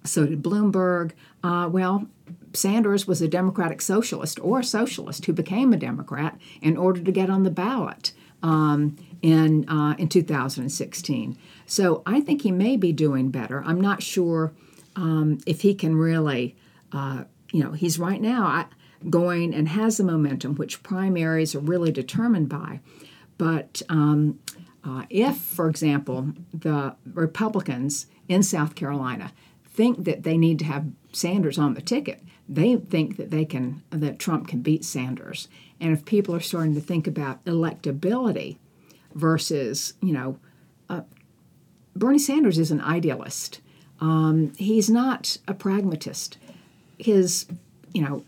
so 0.04 0.26
did 0.26 0.42
Bloomberg. 0.42 1.12
Uh, 1.44 1.68
well, 1.70 2.06
Sanders 2.54 3.06
was 3.06 3.20
a 3.20 3.28
Democratic 3.28 3.80
socialist 3.82 4.40
or 4.40 4.60
a 4.60 4.64
socialist 4.64 5.26
who 5.26 5.32
became 5.32 5.72
a 5.72 5.76
Democrat 5.76 6.38
in 6.62 6.76
order 6.76 7.00
to 7.00 7.12
get 7.12 7.30
on 7.30 7.42
the 7.42 7.50
ballot 7.50 8.12
um, 8.42 8.96
in 9.22 9.68
uh, 9.68 9.94
in 9.98 10.08
2016. 10.08 11.36
So 11.66 12.02
I 12.06 12.20
think 12.20 12.42
he 12.42 12.50
may 12.50 12.76
be 12.76 12.92
doing 12.92 13.30
better. 13.30 13.62
I'm 13.64 13.80
not 13.80 14.02
sure 14.02 14.52
um, 14.98 15.38
if 15.46 15.60
he 15.60 15.74
can 15.74 15.94
really, 15.94 16.56
uh, 16.92 17.22
you 17.52 17.62
know, 17.62 17.70
he's 17.70 18.00
right 18.00 18.20
now 18.20 18.68
going 19.08 19.54
and 19.54 19.68
has 19.68 19.96
the 19.96 20.02
momentum, 20.02 20.56
which 20.56 20.82
primaries 20.82 21.54
are 21.54 21.60
really 21.60 21.92
determined 21.92 22.48
by. 22.48 22.80
But 23.38 23.80
um, 23.88 24.40
uh, 24.82 25.04
if, 25.08 25.36
for 25.36 25.68
example, 25.68 26.32
the 26.52 26.96
Republicans 27.14 28.08
in 28.28 28.42
South 28.42 28.74
Carolina 28.74 29.32
think 29.64 30.02
that 30.04 30.24
they 30.24 30.36
need 30.36 30.58
to 30.58 30.64
have 30.64 30.86
Sanders 31.12 31.58
on 31.58 31.74
the 31.74 31.80
ticket, 31.80 32.20
they 32.48 32.74
think 32.76 33.16
that 33.18 33.30
they 33.30 33.44
can 33.44 33.82
that 33.90 34.18
Trump 34.18 34.48
can 34.48 34.62
beat 34.62 34.84
Sanders. 34.84 35.46
And 35.80 35.92
if 35.92 36.04
people 36.04 36.34
are 36.34 36.40
starting 36.40 36.74
to 36.74 36.80
think 36.80 37.06
about 37.06 37.44
electability 37.44 38.56
versus, 39.14 39.94
you 40.02 40.12
know, 40.12 40.40
uh, 40.88 41.02
Bernie 41.94 42.18
Sanders 42.18 42.58
is 42.58 42.72
an 42.72 42.80
idealist. 42.80 43.60
Um, 44.00 44.52
he's 44.56 44.88
not 44.88 45.38
a 45.46 45.54
pragmatist. 45.54 46.38
His, 46.98 47.46
you 47.92 48.02
know, 48.02 48.24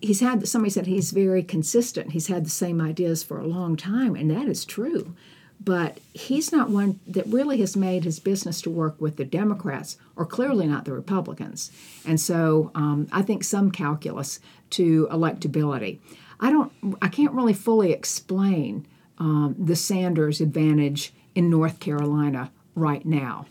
he's 0.00 0.20
had 0.20 0.46
somebody 0.46 0.70
said 0.70 0.86
he's 0.86 1.10
very 1.10 1.42
consistent. 1.42 2.12
He's 2.12 2.28
had 2.28 2.44
the 2.44 2.50
same 2.50 2.80
ideas 2.80 3.22
for 3.22 3.38
a 3.38 3.46
long 3.46 3.76
time, 3.76 4.14
and 4.14 4.30
that 4.30 4.46
is 4.46 4.64
true. 4.64 5.14
But 5.62 5.98
he's 6.12 6.52
not 6.52 6.68
one 6.68 7.00
that 7.06 7.26
really 7.26 7.58
has 7.60 7.76
made 7.76 8.04
his 8.04 8.18
business 8.18 8.60
to 8.62 8.70
work 8.70 9.00
with 9.00 9.16
the 9.16 9.24
Democrats, 9.24 9.96
or 10.14 10.26
clearly 10.26 10.66
not 10.66 10.84
the 10.84 10.92
Republicans. 10.92 11.70
And 12.06 12.20
so 12.20 12.70
um, 12.74 13.08
I 13.10 13.22
think 13.22 13.44
some 13.44 13.70
calculus 13.70 14.40
to 14.70 15.08
electability. 15.10 16.00
I 16.40 16.50
don't. 16.50 16.72
I 17.00 17.08
can't 17.08 17.32
really 17.32 17.54
fully 17.54 17.92
explain 17.92 18.86
um, 19.18 19.54
the 19.58 19.76
Sanders 19.76 20.40
advantage 20.40 21.14
in 21.34 21.48
North 21.48 21.80
Carolina 21.80 22.50
right 22.74 23.06
now. 23.06 23.46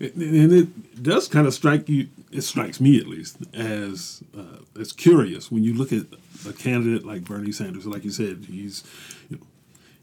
And 0.00 0.52
it 0.52 1.02
does 1.02 1.28
kind 1.28 1.46
of 1.46 1.54
strike 1.54 1.88
you. 1.88 2.08
It 2.30 2.42
strikes 2.42 2.80
me 2.80 2.98
at 2.98 3.06
least 3.06 3.38
as 3.54 4.22
uh, 4.36 4.58
as 4.78 4.92
curious 4.92 5.50
when 5.50 5.64
you 5.64 5.74
look 5.74 5.92
at 5.92 6.06
a 6.48 6.52
candidate 6.52 7.04
like 7.04 7.24
Bernie 7.24 7.52
Sanders. 7.52 7.86
Like 7.86 8.04
you 8.04 8.10
said, 8.10 8.46
he's 8.48 8.84
you 9.30 9.38
know, 9.38 9.46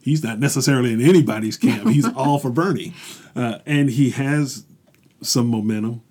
he's 0.02 0.24
not 0.24 0.40
necessarily 0.40 0.94
in 0.94 1.02
anybody's 1.02 1.58
camp. 1.58 1.90
He's 1.90 2.08
all 2.16 2.40
for 2.40 2.50
Bernie, 2.50 2.94
uh, 3.36 3.60
and 3.66 3.90
he 3.90 4.12
has 4.12 4.66
some 5.22 5.48
momentum. 5.48 6.02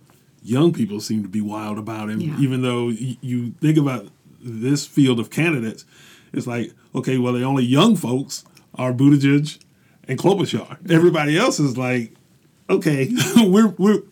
Young 0.44 0.72
people 0.72 1.00
seem 1.00 1.22
to 1.22 1.28
be 1.28 1.40
wild 1.40 1.78
about 1.78 2.10
him, 2.10 2.20
yeah. 2.20 2.36
even 2.38 2.62
though 2.62 2.88
you 2.88 3.52
think 3.60 3.78
about 3.78 4.08
this 4.40 4.86
field 4.86 5.20
of 5.20 5.30
candidates. 5.30 5.84
It's 6.32 6.46
like, 6.46 6.72
okay, 6.94 7.18
well, 7.18 7.32
the 7.32 7.44
only 7.44 7.64
young 7.64 7.94
folks 7.96 8.44
are 8.74 8.92
Buttigieg 8.92 9.58
and 10.08 10.18
Klobuchar. 10.18 10.90
Everybody 10.90 11.38
else 11.38 11.60
is 11.60 11.76
like, 11.76 12.14
okay, 12.72 13.10
we're 13.36 13.68
we're 13.68 14.02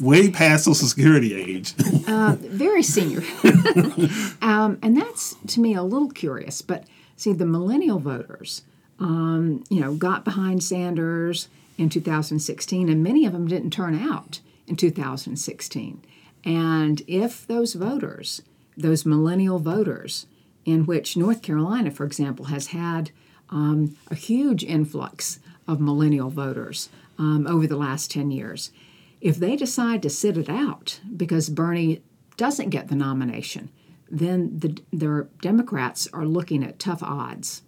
way 0.00 0.30
past 0.30 0.64
Social 0.64 0.86
Security 0.86 1.34
age. 1.34 1.74
uh, 2.06 2.36
very 2.38 2.82
senior, 2.82 3.22
um, 4.42 4.78
and 4.82 4.96
that's 4.96 5.36
to 5.48 5.60
me 5.60 5.74
a 5.74 5.82
little 5.82 6.10
curious. 6.10 6.62
But 6.62 6.84
see, 7.16 7.32
the 7.32 7.46
millennial 7.46 7.98
voters, 7.98 8.62
um, 8.98 9.64
you 9.70 9.80
know, 9.80 9.94
got 9.94 10.24
behind 10.24 10.62
Sanders 10.62 11.48
in 11.78 11.88
2016, 11.88 12.88
and 12.88 13.02
many 13.02 13.24
of 13.24 13.32
them 13.32 13.48
didn't 13.48 13.70
turn 13.70 13.98
out 13.98 14.40
in 14.66 14.76
2016. 14.76 16.02
And 16.44 17.02
if 17.06 17.46
those 17.46 17.74
voters, 17.74 18.42
those 18.76 19.04
millennial 19.04 19.58
voters, 19.58 20.26
in 20.64 20.86
which 20.86 21.16
North 21.16 21.42
Carolina, 21.42 21.90
for 21.90 22.04
example, 22.04 22.46
has 22.46 22.68
had 22.68 23.10
um, 23.50 23.96
a 24.10 24.14
huge 24.14 24.62
influx 24.62 25.40
of 25.66 25.80
millennial 25.80 26.30
voters 26.30 26.88
um, 27.20 27.46
over 27.46 27.66
the 27.66 27.76
last 27.76 28.10
10 28.10 28.30
years. 28.30 28.72
If 29.20 29.36
they 29.36 29.54
decide 29.54 30.02
to 30.02 30.10
sit 30.10 30.38
it 30.38 30.48
out 30.48 31.00
because 31.14 31.50
Bernie 31.50 32.02
doesn't 32.38 32.70
get 32.70 32.88
the 32.88 32.96
nomination, 32.96 33.70
then 34.10 34.58
the, 34.58 34.82
the 34.90 35.28
Democrats 35.42 36.08
are 36.14 36.24
looking 36.24 36.64
at 36.64 36.78
tough 36.78 37.02
odds. 37.02 37.62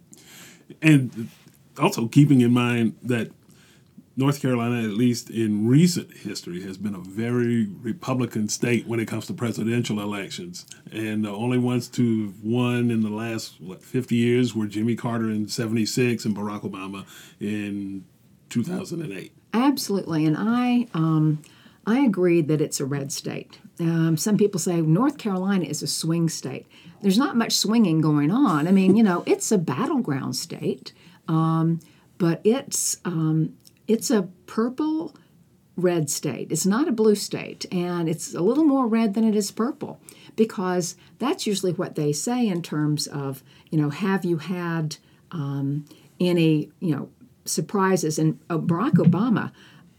And 0.81 1.29
also 1.79 2.07
keeping 2.07 2.41
in 2.41 2.51
mind 2.51 2.95
that 3.03 3.31
North 4.15 4.41
Carolina, 4.41 4.83
at 4.83 4.95
least 4.95 5.29
in 5.29 5.67
recent 5.67 6.17
history, 6.17 6.63
has 6.63 6.77
been 6.77 6.95
a 6.95 6.99
very 6.99 7.65
Republican 7.65 8.49
state 8.49 8.87
when 8.87 8.99
it 8.99 9.07
comes 9.07 9.27
to 9.27 9.33
presidential 9.33 9.99
elections. 9.99 10.65
And 10.91 11.23
the 11.23 11.31
only 11.31 11.59
ones 11.59 11.87
to 11.89 12.25
have 12.25 12.43
won 12.43 12.89
in 12.89 13.01
the 13.01 13.09
last, 13.09 13.61
what, 13.61 13.83
50 13.83 14.15
years 14.15 14.55
were 14.55 14.65
Jimmy 14.65 14.95
Carter 14.95 15.29
in 15.29 15.47
76 15.47 16.25
and 16.25 16.35
Barack 16.35 16.61
Obama 16.61 17.05
in 17.39 18.05
2008. 18.49 19.31
Absolutely. 19.53 20.25
And 20.25 20.35
I, 20.37 20.87
um, 20.93 21.41
I 21.85 21.99
agree 21.99 22.41
that 22.41 22.61
it's 22.61 22.79
a 22.79 22.85
red 22.85 23.11
state. 23.11 23.59
Um, 23.79 24.17
some 24.17 24.37
people 24.37 24.59
say 24.59 24.81
North 24.81 25.17
Carolina 25.17 25.65
is 25.65 25.83
a 25.83 25.87
swing 25.87 26.29
state. 26.29 26.65
There's 27.01 27.17
not 27.17 27.35
much 27.35 27.53
swinging 27.53 28.01
going 28.01 28.31
on. 28.31 28.67
I 28.67 28.71
mean, 28.71 28.95
you 28.95 29.03
know, 29.03 29.23
it's 29.25 29.51
a 29.51 29.57
battleground 29.57 30.35
state, 30.35 30.93
um, 31.27 31.79
but 32.17 32.39
it's 32.43 32.97
um, 33.03 33.55
it's 33.87 34.09
a 34.09 34.29
purple 34.45 35.15
red 35.75 36.09
state. 36.09 36.51
It's 36.51 36.65
not 36.65 36.87
a 36.87 36.91
blue 36.91 37.15
state, 37.15 37.65
and 37.71 38.07
it's 38.07 38.33
a 38.33 38.41
little 38.41 38.63
more 38.63 38.87
red 38.87 39.15
than 39.15 39.23
it 39.23 39.35
is 39.35 39.51
purple 39.51 39.99
because 40.35 40.95
that's 41.19 41.45
usually 41.45 41.73
what 41.73 41.95
they 41.95 42.13
say 42.13 42.47
in 42.47 42.61
terms 42.61 43.07
of, 43.07 43.43
you 43.69 43.77
know, 43.77 43.89
have 43.89 44.23
you 44.23 44.37
had 44.37 44.97
um, 45.31 45.85
any, 46.19 46.71
you 46.79 46.95
know, 46.95 47.09
surprises? 47.45 48.19
And 48.19 48.39
uh, 48.49 48.57
Barack 48.57 48.93
Obama 48.93 49.51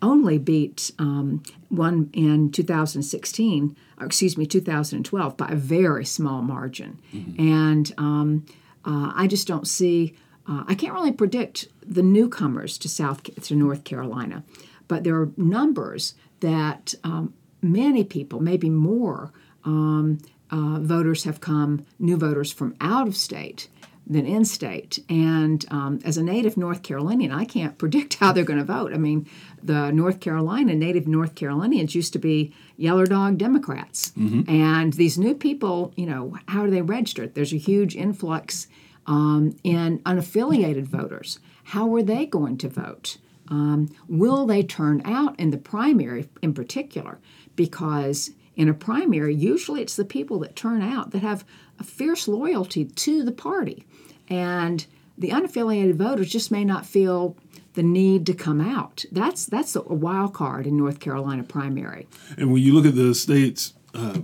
only 0.02 0.38
beat 0.38 0.90
um, 0.98 1.42
one 1.68 2.10
in 2.12 2.50
2016, 2.50 3.76
excuse 4.00 4.36
me, 4.36 4.46
2012 4.46 5.36
by 5.36 5.48
a 5.48 5.56
very 5.56 6.04
small 6.04 6.42
margin. 6.42 7.00
Mm-hmm. 7.14 7.40
And 7.40 7.94
um, 7.96 8.46
uh, 8.84 9.12
I 9.14 9.26
just 9.26 9.48
don't 9.48 9.66
see 9.66 10.14
uh, 10.46 10.64
I 10.66 10.74
can't 10.74 10.92
really 10.92 11.12
predict 11.12 11.68
the 11.86 12.02
newcomers 12.02 12.76
to 12.78 12.88
South 12.88 13.22
to 13.22 13.54
North 13.54 13.84
Carolina, 13.84 14.44
but 14.88 15.04
there 15.04 15.16
are 15.16 15.30
numbers 15.36 16.14
that 16.40 16.94
um, 17.02 17.32
many 17.62 18.04
people, 18.04 18.40
maybe 18.40 18.68
more, 18.68 19.32
um, 19.64 20.18
uh, 20.50 20.78
voters 20.80 21.24
have 21.24 21.40
come, 21.40 21.86
new 21.98 22.16
voters 22.16 22.52
from 22.52 22.76
out 22.80 23.08
of 23.08 23.16
state 23.16 23.68
than 24.06 24.26
in 24.26 24.44
state. 24.44 24.98
And 25.08 25.64
um, 25.70 25.98
as 26.04 26.18
a 26.18 26.22
native 26.22 26.56
North 26.56 26.82
Carolinian, 26.82 27.32
I 27.32 27.44
can't 27.44 27.78
predict 27.78 28.14
how 28.14 28.32
they're 28.32 28.44
going 28.44 28.58
to 28.58 28.64
vote. 28.64 28.92
I 28.92 28.98
mean, 28.98 29.26
the 29.62 29.90
North 29.92 30.20
Carolina, 30.20 30.74
native 30.74 31.06
North 31.06 31.34
Carolinians 31.34 31.94
used 31.94 32.12
to 32.12 32.18
be 32.18 32.54
Yeller 32.76 33.06
Dog 33.06 33.38
Democrats. 33.38 34.10
Mm-hmm. 34.10 34.50
And 34.50 34.92
these 34.92 35.16
new 35.16 35.34
people, 35.34 35.92
you 35.96 36.06
know, 36.06 36.36
how 36.48 36.64
are 36.64 36.70
they 36.70 36.82
registered? 36.82 37.34
There's 37.34 37.52
a 37.52 37.58
huge 37.58 37.96
influx 37.96 38.68
um, 39.06 39.56
and 39.64 40.02
unaffiliated 40.04 40.84
voters. 40.84 41.38
How 41.64 41.94
are 41.94 42.02
they 42.02 42.26
going 42.26 42.58
to 42.58 42.68
vote? 42.68 43.16
Um, 43.48 43.94
will 44.08 44.46
they 44.46 44.62
turn 44.62 45.02
out 45.04 45.38
in 45.38 45.50
the 45.50 45.58
primary 45.58 46.28
in 46.42 46.54
particular? 46.54 47.18
Because 47.56 48.30
in 48.56 48.68
a 48.68 48.74
primary, 48.74 49.34
usually 49.34 49.82
it's 49.82 49.96
the 49.96 50.04
people 50.04 50.38
that 50.40 50.56
turn 50.56 50.82
out 50.82 51.10
that 51.10 51.22
have 51.22 51.44
a 51.78 51.84
fierce 51.84 52.28
loyalty 52.28 52.84
to 52.84 53.22
the 53.22 53.32
party. 53.32 53.84
And 54.28 54.86
the 55.16 55.30
unaffiliated 55.30 55.94
voters 55.94 56.30
just 56.30 56.50
may 56.50 56.64
not 56.64 56.86
feel 56.86 57.36
the 57.74 57.82
need 57.82 58.26
to 58.26 58.34
come 58.34 58.60
out. 58.60 59.04
That's 59.12 59.46
that's 59.46 59.76
a 59.76 59.82
wild 59.82 60.32
card 60.32 60.66
in 60.66 60.76
North 60.76 61.00
Carolina 61.00 61.42
primary. 61.42 62.06
And 62.36 62.52
when 62.52 62.62
you 62.62 62.72
look 62.72 62.86
at 62.86 62.94
the 62.94 63.14
state's 63.14 63.74
uh, 63.92 64.18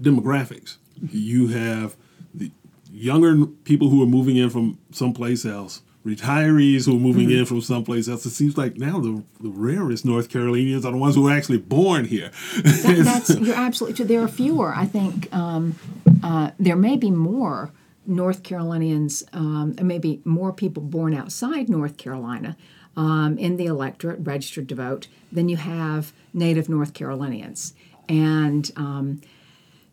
demographics, 0.00 0.76
you 1.10 1.48
have 1.48 1.96
the 2.34 2.50
younger 2.92 3.46
people 3.46 3.88
who 3.88 4.02
are 4.02 4.06
moving 4.06 4.36
in 4.36 4.50
from 4.50 4.78
someplace 4.90 5.44
else, 5.44 5.82
retirees 6.04 6.86
who 6.86 6.96
are 6.96 7.00
moving 7.00 7.28
mm-hmm. 7.28 7.40
in 7.40 7.44
from 7.44 7.60
someplace 7.60 8.08
else. 8.08 8.24
It 8.24 8.30
seems 8.30 8.56
like 8.56 8.76
now 8.76 9.00
the, 9.00 9.22
the 9.40 9.50
rarest 9.50 10.04
North 10.04 10.28
Carolinians 10.28 10.84
are 10.84 10.92
the 10.92 10.98
ones 10.98 11.14
who 11.14 11.28
are 11.28 11.36
actually 11.36 11.58
born 11.58 12.06
here. 12.06 12.30
That, 12.62 13.02
that's 13.04 13.38
you're 13.38 13.54
absolutely. 13.54 14.04
There 14.06 14.22
are 14.22 14.28
fewer. 14.28 14.74
I 14.74 14.86
think 14.86 15.32
um, 15.34 15.76
uh, 16.22 16.52
there 16.58 16.76
may 16.76 16.96
be 16.96 17.10
more 17.10 17.70
North 18.06 18.42
Carolinians, 18.42 19.24
um, 19.32 19.76
maybe 19.82 20.20
more 20.24 20.52
people 20.52 20.82
born 20.82 21.14
outside 21.14 21.68
North 21.68 21.96
Carolina. 21.96 22.56
um, 22.96 23.38
in 23.38 23.56
the 23.56 23.66
electorate 23.66 24.18
registered 24.20 24.68
to 24.68 24.74
vote 24.74 25.08
than 25.30 25.48
you 25.48 25.56
have 25.56 26.12
native 26.32 26.68
North 26.68 26.92
Carolinians. 26.94 27.74
And 28.08 28.70
um, 28.76 29.20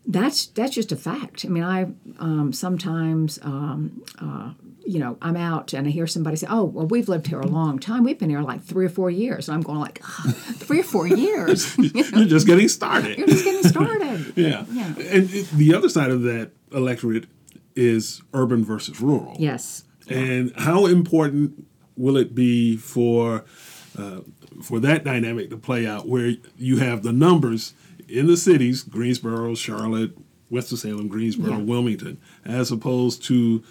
that's 0.06 0.46
that's 0.46 0.74
just 0.74 0.90
a 0.90 0.96
fact. 0.96 1.44
I 1.44 1.48
mean, 1.48 1.62
I 1.62 1.84
um, 2.18 2.52
sometimes, 2.52 3.38
um, 3.42 4.02
uh, 4.20 4.52
you 4.88 4.98
know, 4.98 5.18
I'm 5.20 5.36
out 5.36 5.74
and 5.74 5.86
I 5.86 5.90
hear 5.90 6.06
somebody 6.06 6.36
say, 6.36 6.46
"Oh, 6.48 6.64
well, 6.64 6.86
we've 6.86 7.08
lived 7.08 7.26
here 7.26 7.40
a 7.40 7.46
long 7.46 7.78
time. 7.78 8.04
We've 8.04 8.18
been 8.18 8.30
here 8.30 8.40
like 8.40 8.62
three 8.62 8.86
or 8.86 8.88
four 8.88 9.10
years," 9.10 9.48
and 9.48 9.54
I'm 9.54 9.60
going 9.62 9.78
like, 9.80 10.00
oh, 10.04 10.30
three 10.56 10.80
or 10.80 10.84
four 10.84 11.06
years? 11.06 11.76
You're 11.94 12.24
just 12.26 12.46
getting 12.46 12.68
started. 12.68 13.18
You're 13.18 13.26
just 13.26 13.44
getting 13.44 13.62
started. 13.68 14.32
yeah. 14.36 14.64
Yeah. 14.70 14.86
And 14.96 15.30
it- 15.34 15.50
the 15.50 15.74
other 15.74 15.88
side 15.88 16.10
of 16.10 16.22
that 16.22 16.52
electorate 16.72 17.26
is 17.76 18.22
urban 18.32 18.64
versus 18.64 19.00
rural. 19.00 19.36
Yes. 19.38 19.84
And 20.08 20.52
how 20.56 20.86
important 20.86 21.66
will 21.96 22.16
it 22.16 22.34
be 22.34 22.76
for 22.76 23.44
uh, 23.98 24.20
for 24.62 24.80
that 24.80 25.04
dynamic 25.04 25.50
to 25.50 25.56
play 25.58 25.86
out, 25.86 26.08
where 26.08 26.34
you 26.56 26.78
have 26.78 27.02
the 27.02 27.12
numbers 27.12 27.74
in 28.08 28.26
the 28.26 28.36
cities, 28.38 28.82
Greensboro, 28.82 29.54
Charlotte, 29.54 30.12
Winston-Salem, 30.50 31.08
Greensboro, 31.08 31.50
Yeah. 31.58 31.58
Wilmington, 31.58 32.18
as 32.44 32.70
opposed 32.72 33.22
to 33.24 33.62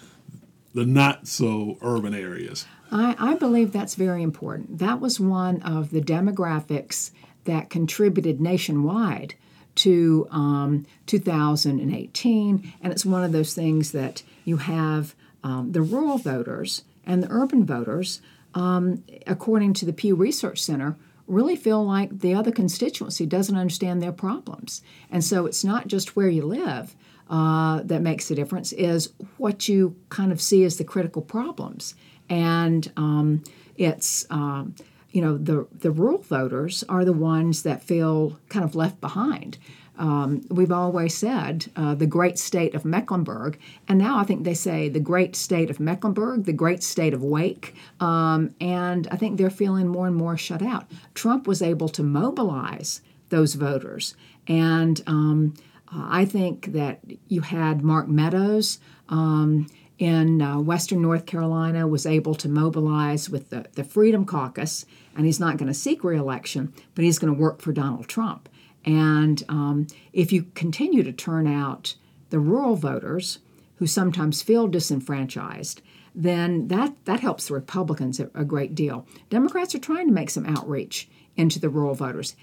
the 0.74 0.84
not 0.84 1.26
so 1.26 1.78
urban 1.82 2.14
areas? 2.14 2.66
I, 2.90 3.14
I 3.18 3.34
believe 3.34 3.72
that's 3.72 3.94
very 3.94 4.22
important. 4.22 4.78
That 4.78 5.00
was 5.00 5.20
one 5.20 5.62
of 5.62 5.90
the 5.90 6.00
demographics 6.00 7.10
that 7.44 7.70
contributed 7.70 8.40
nationwide 8.40 9.34
to 9.76 10.26
um, 10.30 10.86
2018, 11.06 12.72
and 12.82 12.92
it's 12.92 13.06
one 13.06 13.24
of 13.24 13.32
those 13.32 13.54
things 13.54 13.92
that 13.92 14.22
you 14.44 14.56
have 14.58 15.14
um, 15.44 15.72
the 15.72 15.82
rural 15.82 16.18
voters 16.18 16.82
and 17.06 17.22
the 17.22 17.28
urban 17.30 17.64
voters, 17.64 18.20
um, 18.54 19.04
according 19.26 19.72
to 19.74 19.86
the 19.86 19.92
Pew 19.92 20.14
Research 20.14 20.60
Center, 20.60 20.96
really 21.28 21.56
feel 21.56 21.84
like 21.84 22.20
the 22.20 22.34
other 22.34 22.50
constituency 22.50 23.26
doesn't 23.26 23.56
understand 23.56 24.02
their 24.02 24.12
problems. 24.12 24.82
And 25.10 25.22
so 25.22 25.46
it's 25.46 25.62
not 25.62 25.86
just 25.86 26.16
where 26.16 26.28
you 26.28 26.44
live 26.44 26.96
uh, 27.30 27.82
that 27.84 28.02
makes 28.02 28.30
a 28.30 28.34
difference, 28.34 28.72
is 28.72 29.12
what 29.36 29.68
you 29.68 29.96
kind 30.08 30.32
of 30.32 30.40
see 30.40 30.64
as 30.64 30.76
the 30.76 30.84
critical 30.84 31.22
problems. 31.22 31.94
And 32.28 32.90
um, 32.96 33.42
it's, 33.76 34.26
um, 34.30 34.74
you 35.10 35.22
know, 35.22 35.38
the, 35.38 35.66
the 35.72 35.90
rural 35.90 36.18
voters 36.18 36.84
are 36.88 37.04
the 37.04 37.12
ones 37.12 37.62
that 37.62 37.82
feel 37.82 38.38
kind 38.48 38.64
of 38.64 38.74
left 38.74 39.00
behind. 39.00 39.58
Um, 39.98 40.42
we've 40.48 40.70
always 40.70 41.16
said 41.16 41.66
uh, 41.74 41.94
the 41.94 42.06
great 42.06 42.38
state 42.38 42.74
of 42.76 42.84
Mecklenburg, 42.84 43.58
and 43.88 43.98
now 43.98 44.18
I 44.18 44.24
think 44.24 44.44
they 44.44 44.54
say 44.54 44.88
the 44.88 45.00
great 45.00 45.34
state 45.34 45.70
of 45.70 45.80
Mecklenburg, 45.80 46.44
the 46.44 46.52
great 46.52 46.84
state 46.84 47.12
of 47.14 47.24
Wake, 47.24 47.74
um, 47.98 48.54
and 48.60 49.08
I 49.10 49.16
think 49.16 49.38
they're 49.38 49.50
feeling 49.50 49.88
more 49.88 50.06
and 50.06 50.14
more 50.14 50.36
shut 50.36 50.62
out. 50.62 50.88
Trump 51.14 51.48
was 51.48 51.62
able 51.62 51.88
to 51.88 52.04
mobilize 52.04 53.00
those 53.30 53.54
voters, 53.54 54.14
and 54.46 55.02
um, 55.08 55.54
I 55.92 56.24
think 56.24 56.72
that 56.72 57.00
you 57.28 57.40
had 57.40 57.82
Mark 57.82 58.08
Meadows 58.08 58.78
um, 59.08 59.66
in 59.98 60.42
uh, 60.42 60.58
Western 60.58 61.02
North 61.02 61.26
Carolina 61.26 61.86
was 61.86 62.06
able 62.06 62.34
to 62.36 62.48
mobilize 62.48 63.28
with 63.28 63.50
the, 63.50 63.66
the 63.72 63.84
Freedom 63.84 64.24
Caucus, 64.24 64.84
and 65.16 65.26
he's 65.26 65.40
not 65.40 65.56
going 65.56 65.68
to 65.68 65.74
seek 65.74 66.04
reelection, 66.04 66.72
but 66.94 67.04
he's 67.04 67.18
going 67.18 67.34
to 67.34 67.40
work 67.40 67.60
for 67.60 67.72
Donald 67.72 68.06
Trump. 68.06 68.48
And 68.84 69.42
um, 69.48 69.86
if 70.12 70.32
you 70.32 70.44
continue 70.54 71.02
to 71.02 71.12
turn 71.12 71.46
out 71.46 71.94
the 72.30 72.38
rural 72.38 72.76
voters 72.76 73.38
who 73.76 73.86
sometimes 73.86 74.42
feel 74.42 74.68
disenfranchised, 74.68 75.82
then 76.14 76.68
that, 76.68 76.94
that 77.04 77.20
helps 77.20 77.48
the 77.48 77.54
Republicans 77.54 78.20
a, 78.20 78.30
a 78.34 78.44
great 78.44 78.74
deal. 78.74 79.06
Democrats 79.30 79.74
are 79.74 79.80
trying 79.80 80.06
to 80.06 80.12
make 80.12 80.30
some 80.30 80.46
outreach 80.46 81.08
into 81.36 81.58
the 81.58 81.68
rural 81.68 81.94
voters. 81.94 82.36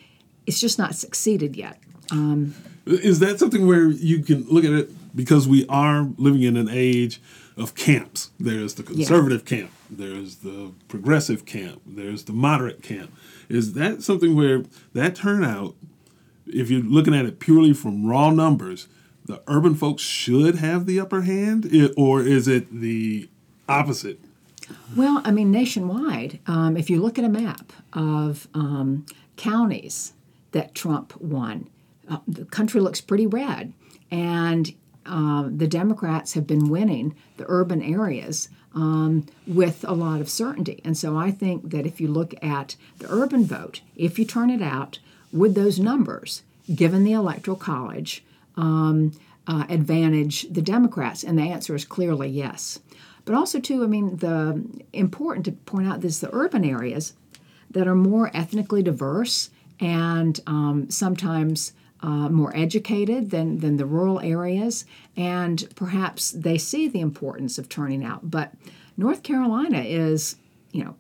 It's 0.46 0.60
just 0.60 0.80
not 0.80 0.96
succeeded 0.96 1.56
yet. 1.56 1.80
Is 2.86 3.20
that 3.20 3.40
something 3.40 3.66
where 3.66 3.88
you 3.88 4.24
can 4.24 4.44
look 4.44 4.64
at 4.64 4.72
it 4.72 5.16
because 5.16 5.48
we 5.48 5.66
are 5.68 6.10
living 6.18 6.44
in 6.44 6.56
an 6.56 6.70
age 6.70 7.20
of 7.58 7.74
camps? 7.74 8.32
There's 8.40 8.76
the 8.76 8.84
conservative 8.84 9.46
camp, 9.46 9.72
there's 9.90 10.38
the 10.38 10.72
progressive 10.88 11.46
camp, 11.46 11.82
there's 11.86 12.26
the 12.26 12.34
moderate 12.34 12.84
camp. 12.84 13.12
Is 13.50 13.74
that 13.74 14.04
something 14.04 14.36
where 14.36 14.64
that 14.94 15.16
turnout, 15.16 15.76
if 16.46 16.70
you're 16.70 16.84
looking 16.84 17.16
at 17.16 17.26
it 17.26 17.40
purely 17.40 17.74
from 17.74 18.06
raw 18.06 18.30
numbers, 18.30 18.88
the 19.26 19.42
urban 19.48 19.74
folks 19.74 20.04
should 20.04 20.56
have 20.56 20.86
the 20.86 21.00
upper 21.00 21.22
hand, 21.22 21.72
or 21.98 22.22
is 22.22 22.48
it 22.48 22.72
the 22.82 23.28
opposite? 23.68 24.20
Well, 24.96 25.22
I 25.24 25.32
mean, 25.32 25.52
nationwide, 25.52 26.40
um, 26.48 26.78
if 26.78 26.90
you 26.90 27.02
look 27.02 27.18
at 27.18 27.26
a 27.26 27.30
map 27.30 27.74
of 27.94 28.48
um, 28.54 29.06
counties 29.38 30.14
that 30.52 30.76
Trump 30.76 31.20
won, 31.20 31.70
uh, 32.10 32.18
the 32.28 32.46
country 32.46 32.82
looks 32.82 33.02
pretty 33.02 33.28
red. 33.28 33.74
And 34.12 34.74
uh, 35.06 35.50
the 35.50 35.68
Democrats 35.68 36.34
have 36.34 36.48
been 36.48 36.70
winning 36.70 37.16
the 37.38 37.46
urban 37.48 37.82
areas 37.82 38.50
um, 38.74 39.26
with 39.48 39.86
a 39.88 39.94
lot 39.94 40.22
of 40.22 40.30
certainty. 40.30 40.82
And 40.84 40.98
so 40.98 41.18
I 41.18 41.32
think 41.32 41.70
that 41.72 41.86
if 41.86 42.02
you 42.02 42.08
look 42.08 42.34
at 42.44 42.76
the 43.00 43.08
urban 43.10 43.46
vote, 43.46 43.82
if 43.96 44.18
you 44.20 44.26
turn 44.26 44.50
it 44.50 44.62
out 44.62 45.00
with 45.32 45.56
those 45.56 45.80
numbers, 45.80 46.44
given 46.74 47.04
the 47.04 47.14
Electoral 47.14 47.58
College, 47.58 48.24
um, 48.56 49.12
uh, 49.48 49.66
advantage 49.70 50.48
the 50.52 50.62
Democrats? 50.62 51.24
And 51.24 51.38
the 51.38 51.44
answer 51.44 51.76
is 51.76 51.86
clearly 51.86 52.30
yes. 52.30 52.80
But 53.26 53.36
also, 53.36 53.60
too, 53.60 53.84
I 53.84 53.88
mean, 53.88 54.18
the 54.18 54.64
important 54.94 55.46
to 55.46 55.52
point 55.52 55.88
out 55.88 56.02
this: 56.02 56.20
the 56.20 56.34
urban 56.34 56.64
areas 56.64 57.14
that 57.70 57.88
are 57.88 57.96
more 57.96 58.32
ethnically 58.34 58.84
diverse 58.84 59.50
and 59.80 60.40
um, 60.48 60.90
sometimes 60.90 61.74
uh, 62.02 62.30
more 62.30 62.56
educated 62.56 63.32
than, 63.32 63.60
than 63.60 63.78
the 63.78 63.86
rural 63.86 64.20
areas, 64.20 64.86
and 65.16 65.68
perhaps 65.76 66.32
they 66.32 66.58
see 66.58 66.88
the 66.88 67.00
importance 67.02 67.58
of 67.58 67.70
turning 67.70 68.04
out. 68.04 68.30
But 68.30 68.54
North 68.98 69.24
Carolina 69.24 69.80
is, 69.80 70.36
you 70.72 70.84
know, 70.84 70.96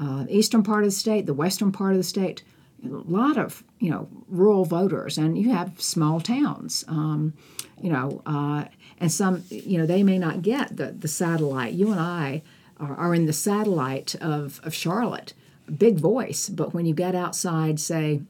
uh, 0.00 0.26
eastern 0.28 0.62
part 0.62 0.84
of 0.84 0.88
the 0.88 0.96
state, 0.96 1.26
the 1.26 1.34
western 1.34 1.70
part 1.70 1.92
of 1.92 1.98
the 1.98 2.04
state, 2.04 2.42
a 2.84 2.88
lot 2.88 3.38
of 3.38 3.62
you 3.78 3.90
know 3.90 4.08
rural 4.28 4.64
voters, 4.64 5.18
and 5.18 5.38
you 5.38 5.50
have 5.52 5.80
small 5.80 6.20
towns. 6.20 6.84
Um, 6.88 7.34
you 7.80 7.90
know, 7.90 8.22
uh, 8.26 8.64
and 8.98 9.12
some 9.12 9.44
you 9.48 9.78
know 9.78 9.86
they 9.86 10.02
may 10.02 10.18
not 10.18 10.42
get 10.42 10.76
the 10.76 10.92
the 10.92 11.08
satellite. 11.08 11.74
You 11.74 11.92
and 11.92 12.00
I 12.00 12.42
are, 12.80 12.94
are 12.96 13.14
in 13.14 13.26
the 13.26 13.32
satellite 13.32 14.14
of 14.16 14.60
of 14.64 14.74
Charlotte, 14.74 15.34
big 15.78 15.98
voice, 15.98 16.48
but 16.48 16.74
when 16.74 16.86
you 16.86 16.94
get 16.94 17.14
outside, 17.14 17.78
say. 17.80 18.22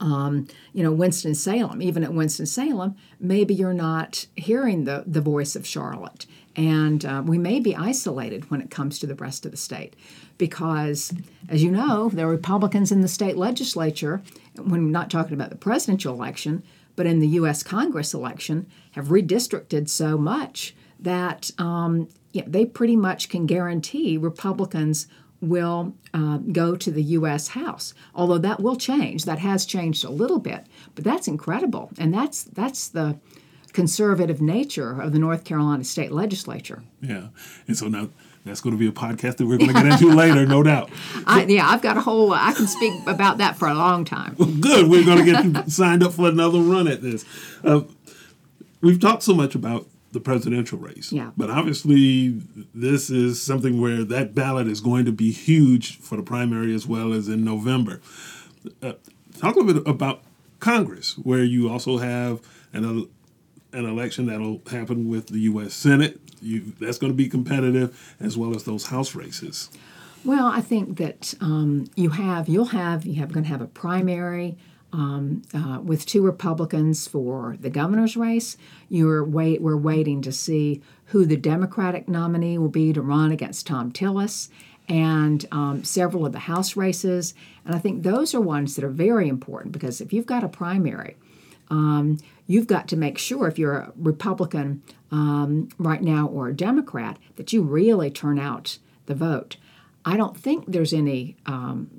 Um, 0.00 0.46
you 0.72 0.82
know, 0.82 0.92
Winston 0.92 1.34
Salem. 1.34 1.80
Even 1.80 2.04
at 2.04 2.12
Winston 2.12 2.46
Salem, 2.46 2.94
maybe 3.18 3.54
you're 3.54 3.72
not 3.72 4.26
hearing 4.36 4.84
the 4.84 5.04
the 5.06 5.20
voice 5.20 5.56
of 5.56 5.66
Charlotte, 5.66 6.26
and 6.56 7.04
uh, 7.04 7.22
we 7.24 7.38
may 7.38 7.60
be 7.60 7.74
isolated 7.74 8.50
when 8.50 8.60
it 8.60 8.70
comes 8.70 8.98
to 8.98 9.06
the 9.06 9.14
rest 9.14 9.44
of 9.44 9.50
the 9.50 9.56
state, 9.56 9.94
because, 10.36 11.12
as 11.48 11.62
you 11.62 11.70
know, 11.70 12.10
there 12.10 12.26
are 12.26 12.30
Republicans 12.30 12.92
in 12.92 13.00
the 13.00 13.08
state 13.08 13.36
legislature. 13.36 14.22
When 14.56 14.84
we're 14.84 14.90
not 14.90 15.10
talking 15.10 15.34
about 15.34 15.50
the 15.50 15.56
presidential 15.56 16.14
election, 16.14 16.62
but 16.96 17.06
in 17.06 17.20
the 17.20 17.28
U.S. 17.28 17.62
Congress 17.62 18.12
election, 18.12 18.66
have 18.92 19.06
redistricted 19.06 19.88
so 19.88 20.18
much 20.18 20.74
that 20.98 21.50
um, 21.58 22.08
they 22.34 22.66
pretty 22.66 22.96
much 22.96 23.28
can 23.28 23.46
guarantee 23.46 24.18
Republicans 24.18 25.06
will 25.40 25.94
uh, 26.12 26.38
go 26.38 26.76
to 26.76 26.90
the 26.90 27.02
U.S. 27.02 27.48
House. 27.48 27.94
Although 28.14 28.38
that 28.38 28.60
will 28.60 28.76
change, 28.76 29.24
that 29.24 29.38
has 29.38 29.64
changed 29.64 30.04
a 30.04 30.10
little 30.10 30.38
bit, 30.38 30.66
but 30.94 31.04
that's 31.04 31.28
incredible, 31.28 31.90
and 31.98 32.12
that's 32.12 32.44
that's 32.44 32.88
the 32.88 33.18
conservative 33.72 34.40
nature 34.40 35.00
of 35.00 35.12
the 35.12 35.18
North 35.18 35.44
Carolina 35.44 35.84
state 35.84 36.10
legislature. 36.12 36.82
Yeah, 37.00 37.28
and 37.66 37.76
so 37.76 37.88
now 37.88 38.08
that's 38.44 38.60
going 38.60 38.74
to 38.74 38.78
be 38.78 38.88
a 38.88 38.92
podcast 38.92 39.36
that 39.36 39.46
we're 39.46 39.58
going 39.58 39.68
to 39.68 39.74
get 39.74 39.86
into 39.86 40.12
later, 40.12 40.46
no 40.46 40.62
doubt. 40.62 40.90
I, 41.26 41.44
yeah, 41.44 41.68
I've 41.68 41.82
got 41.82 41.96
a 41.96 42.00
whole. 42.00 42.32
I 42.32 42.52
can 42.52 42.66
speak 42.66 42.94
about 43.06 43.38
that 43.38 43.56
for 43.56 43.68
a 43.68 43.74
long 43.74 44.04
time. 44.04 44.34
Good, 44.34 44.88
we're 44.88 45.04
going 45.04 45.24
to 45.24 45.52
get 45.52 45.70
signed 45.70 46.02
up 46.02 46.14
for 46.14 46.28
another 46.28 46.58
run 46.58 46.88
at 46.88 47.02
this. 47.02 47.24
Uh, 47.62 47.82
we've 48.80 49.00
talked 49.00 49.22
so 49.22 49.34
much 49.34 49.54
about 49.54 49.86
the 50.12 50.20
presidential 50.20 50.78
race, 50.78 51.12
Yeah. 51.12 51.32
but 51.36 51.50
obviously 51.50 52.40
this 52.74 53.10
is 53.10 53.42
something 53.42 53.80
where 53.80 54.04
that 54.04 54.34
ballot 54.34 54.66
is 54.66 54.80
going 54.80 55.04
to 55.04 55.12
be 55.12 55.30
huge 55.30 55.98
for 55.98 56.16
the 56.16 56.22
primary 56.22 56.74
as 56.74 56.86
well 56.86 57.12
as 57.12 57.28
in 57.28 57.44
November. 57.44 58.00
Uh, 58.82 58.92
talk 59.38 59.54
a 59.56 59.60
little 59.60 59.82
bit 59.82 59.88
about 59.90 60.22
Congress, 60.60 61.16
where 61.18 61.44
you 61.44 61.68
also 61.68 61.98
have 61.98 62.40
an 62.72 63.06
an 63.74 63.84
election 63.84 64.26
that'll 64.26 64.62
happen 64.70 65.08
with 65.08 65.26
the 65.26 65.40
U.S. 65.40 65.74
Senate. 65.74 66.18
You, 66.40 66.72
that's 66.80 66.96
going 66.96 67.12
to 67.12 67.16
be 67.16 67.28
competitive, 67.28 68.14
as 68.18 68.36
well 68.38 68.54
as 68.56 68.64
those 68.64 68.86
House 68.86 69.14
races. 69.14 69.68
Well, 70.24 70.46
I 70.46 70.62
think 70.62 70.96
that 70.98 71.34
um, 71.40 71.86
you 71.96 72.10
have 72.10 72.48
you'll 72.48 72.66
have 72.66 73.04
you 73.04 73.20
have 73.20 73.30
going 73.30 73.44
to 73.44 73.50
have 73.50 73.60
a 73.60 73.66
primary 73.66 74.56
um, 74.92 75.42
uh, 75.54 75.80
with 75.82 76.06
two 76.06 76.22
Republicans 76.22 77.06
for 77.06 77.56
the 77.60 77.70
governor's 77.70 78.16
race. 78.16 78.56
You're 78.88 79.24
wait 79.24 79.60
we're 79.60 79.76
waiting 79.76 80.22
to 80.22 80.32
see 80.32 80.82
who 81.06 81.26
the 81.26 81.36
Democratic 81.36 82.08
nominee 82.08 82.58
will 82.58 82.68
be 82.68 82.92
to 82.92 83.02
run 83.02 83.32
against 83.32 83.66
Thom 83.66 83.92
Tillis, 83.92 84.48
and 84.88 85.46
um, 85.52 85.84
several 85.84 86.24
of 86.24 86.32
the 86.32 86.40
House 86.40 86.76
races. 86.76 87.34
And 87.64 87.74
I 87.74 87.78
think 87.78 88.02
those 88.02 88.34
are 88.34 88.40
ones 88.40 88.74
that 88.74 88.84
are 88.84 88.90
very 88.90 89.28
important 89.28 89.72
because 89.72 90.00
if 90.00 90.12
you've 90.12 90.26
got 90.26 90.44
a 90.44 90.48
primary, 90.48 91.16
um, 91.70 92.18
you've 92.46 92.66
got 92.66 92.88
to 92.88 92.96
make 92.96 93.18
sure 93.18 93.46
if 93.46 93.58
you're 93.58 93.76
a 93.76 93.92
Republican 93.96 94.82
um, 95.10 95.68
right 95.78 96.02
now 96.02 96.26
or 96.26 96.48
a 96.48 96.56
Democrat 96.56 97.18
that 97.36 97.52
you 97.52 97.62
really 97.62 98.10
turn 98.10 98.38
out 98.38 98.78
the 99.06 99.14
vote. 99.14 99.56
I 100.04 100.16
don't 100.16 100.36
think 100.36 100.64
there's 100.66 100.94
any, 100.94 101.36
um, 101.44 101.90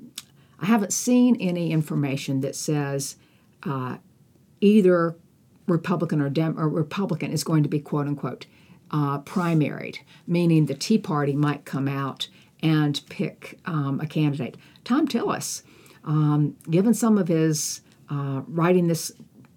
I 0.60 0.66
haven't 0.66 0.92
seen 0.92 1.36
any 1.40 1.72
information 1.72 2.40
that 2.40 2.54
says 2.54 3.16
uh, 3.62 3.96
either 4.60 5.16
Republican 5.66 6.20
or, 6.20 6.28
Dem- 6.28 6.58
or 6.58 6.68
Republican 6.68 7.32
is 7.32 7.44
going 7.44 7.62
to 7.62 7.68
be 7.68 7.80
quote 7.80 8.06
unquote 8.06 8.46
uh, 8.90 9.20
primaried, 9.20 9.98
meaning 10.26 10.66
the 10.66 10.74
Tea 10.74 10.98
Party 10.98 11.34
might 11.34 11.64
come 11.64 11.88
out 11.88 12.28
and 12.62 13.00
pick 13.08 13.58
um, 13.64 14.00
a 14.00 14.06
candidate. 14.06 14.56
Thom 14.84 15.06
Tillis, 15.08 15.62
um, 16.04 16.56
given 16.68 16.92
some 16.92 17.16
of 17.16 17.28
his 17.28 17.80
uh, 18.10 18.42
writing 18.46 18.88
this 18.88 19.12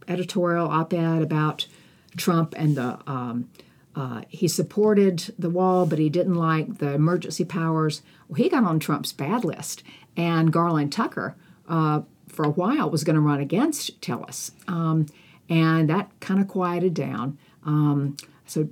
editorial 0.07 0.67
op-ed 0.67 1.21
about 1.21 1.67
Trump 2.15 2.53
and 2.57 2.75
the 2.77 2.99
um, 3.07 3.49
uh, 3.95 4.21
he 4.29 4.47
supported 4.47 5.33
the 5.37 5.49
wall, 5.49 5.85
but 5.85 5.99
he 5.99 6.09
didn't 6.09 6.35
like 6.35 6.79
the 6.79 6.93
emergency 6.93 7.45
powers. 7.45 8.01
Well, 8.27 8.35
he 8.35 8.49
got 8.49 8.63
on 8.63 8.79
Trump's 8.79 9.13
bad 9.13 9.43
list, 9.43 9.83
and 10.17 10.51
Garland 10.51 10.91
Tucker, 10.91 11.35
uh, 11.67 12.01
for 12.27 12.43
a 12.45 12.49
while, 12.49 12.89
was 12.89 13.03
going 13.03 13.15
to 13.15 13.21
run 13.21 13.39
against 13.39 14.01
Tillis, 14.01 14.51
um, 14.67 15.05
and 15.47 15.89
that 15.89 16.09
kind 16.19 16.39
of 16.39 16.47
quieted 16.47 16.93
down. 16.93 17.37
Um, 17.65 18.17
so 18.45 18.69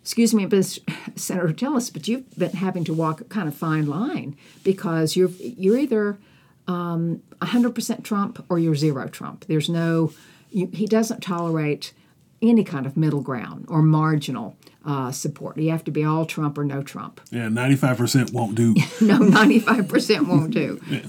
excuse 0.00 0.32
me, 0.32 0.46
Senator 1.16 1.52
Tillis, 1.52 1.92
but 1.92 2.08
you've 2.08 2.30
been 2.38 2.52
having 2.52 2.84
to 2.84 2.94
walk 2.94 3.20
a 3.20 3.24
kind 3.24 3.48
of 3.48 3.54
fine 3.54 3.86
line 3.86 4.36
because 4.64 5.16
you're 5.16 5.30
you're 5.38 5.78
either 5.78 6.18
um, 6.66 7.22
100% 7.40 8.04
Trump 8.04 8.44
or 8.48 8.58
you're 8.58 8.74
zero 8.74 9.08
Trump. 9.08 9.46
There's 9.48 9.68
no, 9.68 10.12
you, 10.50 10.68
he 10.72 10.86
doesn't 10.86 11.22
tolerate 11.22 11.92
any 12.40 12.64
kind 12.64 12.86
of 12.86 12.96
middle 12.96 13.20
ground 13.20 13.66
or 13.68 13.82
marginal 13.82 14.56
uh, 14.84 15.10
support. 15.12 15.58
You 15.58 15.70
have 15.70 15.84
to 15.84 15.90
be 15.90 16.04
all 16.04 16.24
Trump 16.24 16.56
or 16.56 16.64
no 16.64 16.82
Trump. 16.82 17.20
Yeah, 17.30 17.48
95% 17.48 18.32
won't 18.32 18.54
do. 18.54 18.74
no, 19.00 19.18
95% 19.18 20.26
won't 20.26 20.52
do. 20.52 20.80
yeah. 20.90 21.02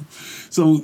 So, 0.49 0.81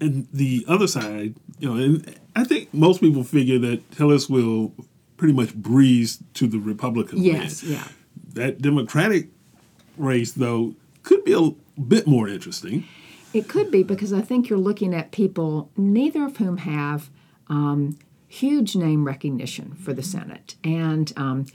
and 0.00 0.26
the 0.32 0.64
other 0.68 0.86
side, 0.86 1.34
you 1.58 1.68
know, 1.68 1.82
and 1.82 2.18
I 2.34 2.44
think 2.44 2.72
most 2.72 3.00
people 3.00 3.24
figure 3.24 3.58
that 3.58 3.90
Tillis 3.92 4.30
will 4.30 4.72
pretty 5.16 5.34
much 5.34 5.54
breeze 5.54 6.18
to 6.34 6.46
the 6.46 6.58
Republican 6.58 7.22
yes, 7.22 7.62
win. 7.62 7.72
yeah. 7.72 7.88
That 8.34 8.62
Democratic 8.62 9.28
race, 9.96 10.32
though, 10.32 10.74
could 11.02 11.24
be 11.24 11.32
a 11.32 11.50
bit 11.80 12.06
more 12.06 12.28
interesting. 12.28 12.84
It 13.34 13.48
could 13.48 13.70
be 13.70 13.82
because 13.82 14.12
I 14.12 14.20
think 14.20 14.48
you're 14.48 14.58
looking 14.58 14.94
at 14.94 15.10
people, 15.10 15.70
neither 15.76 16.24
of 16.24 16.36
whom 16.38 16.58
have 16.58 17.10
um, 17.48 17.98
huge 18.28 18.76
name 18.76 19.04
recognition 19.04 19.74
for 19.74 19.92
the 19.92 20.02
Senate. 20.02 20.56
And 20.62 21.12
um, 21.16 21.46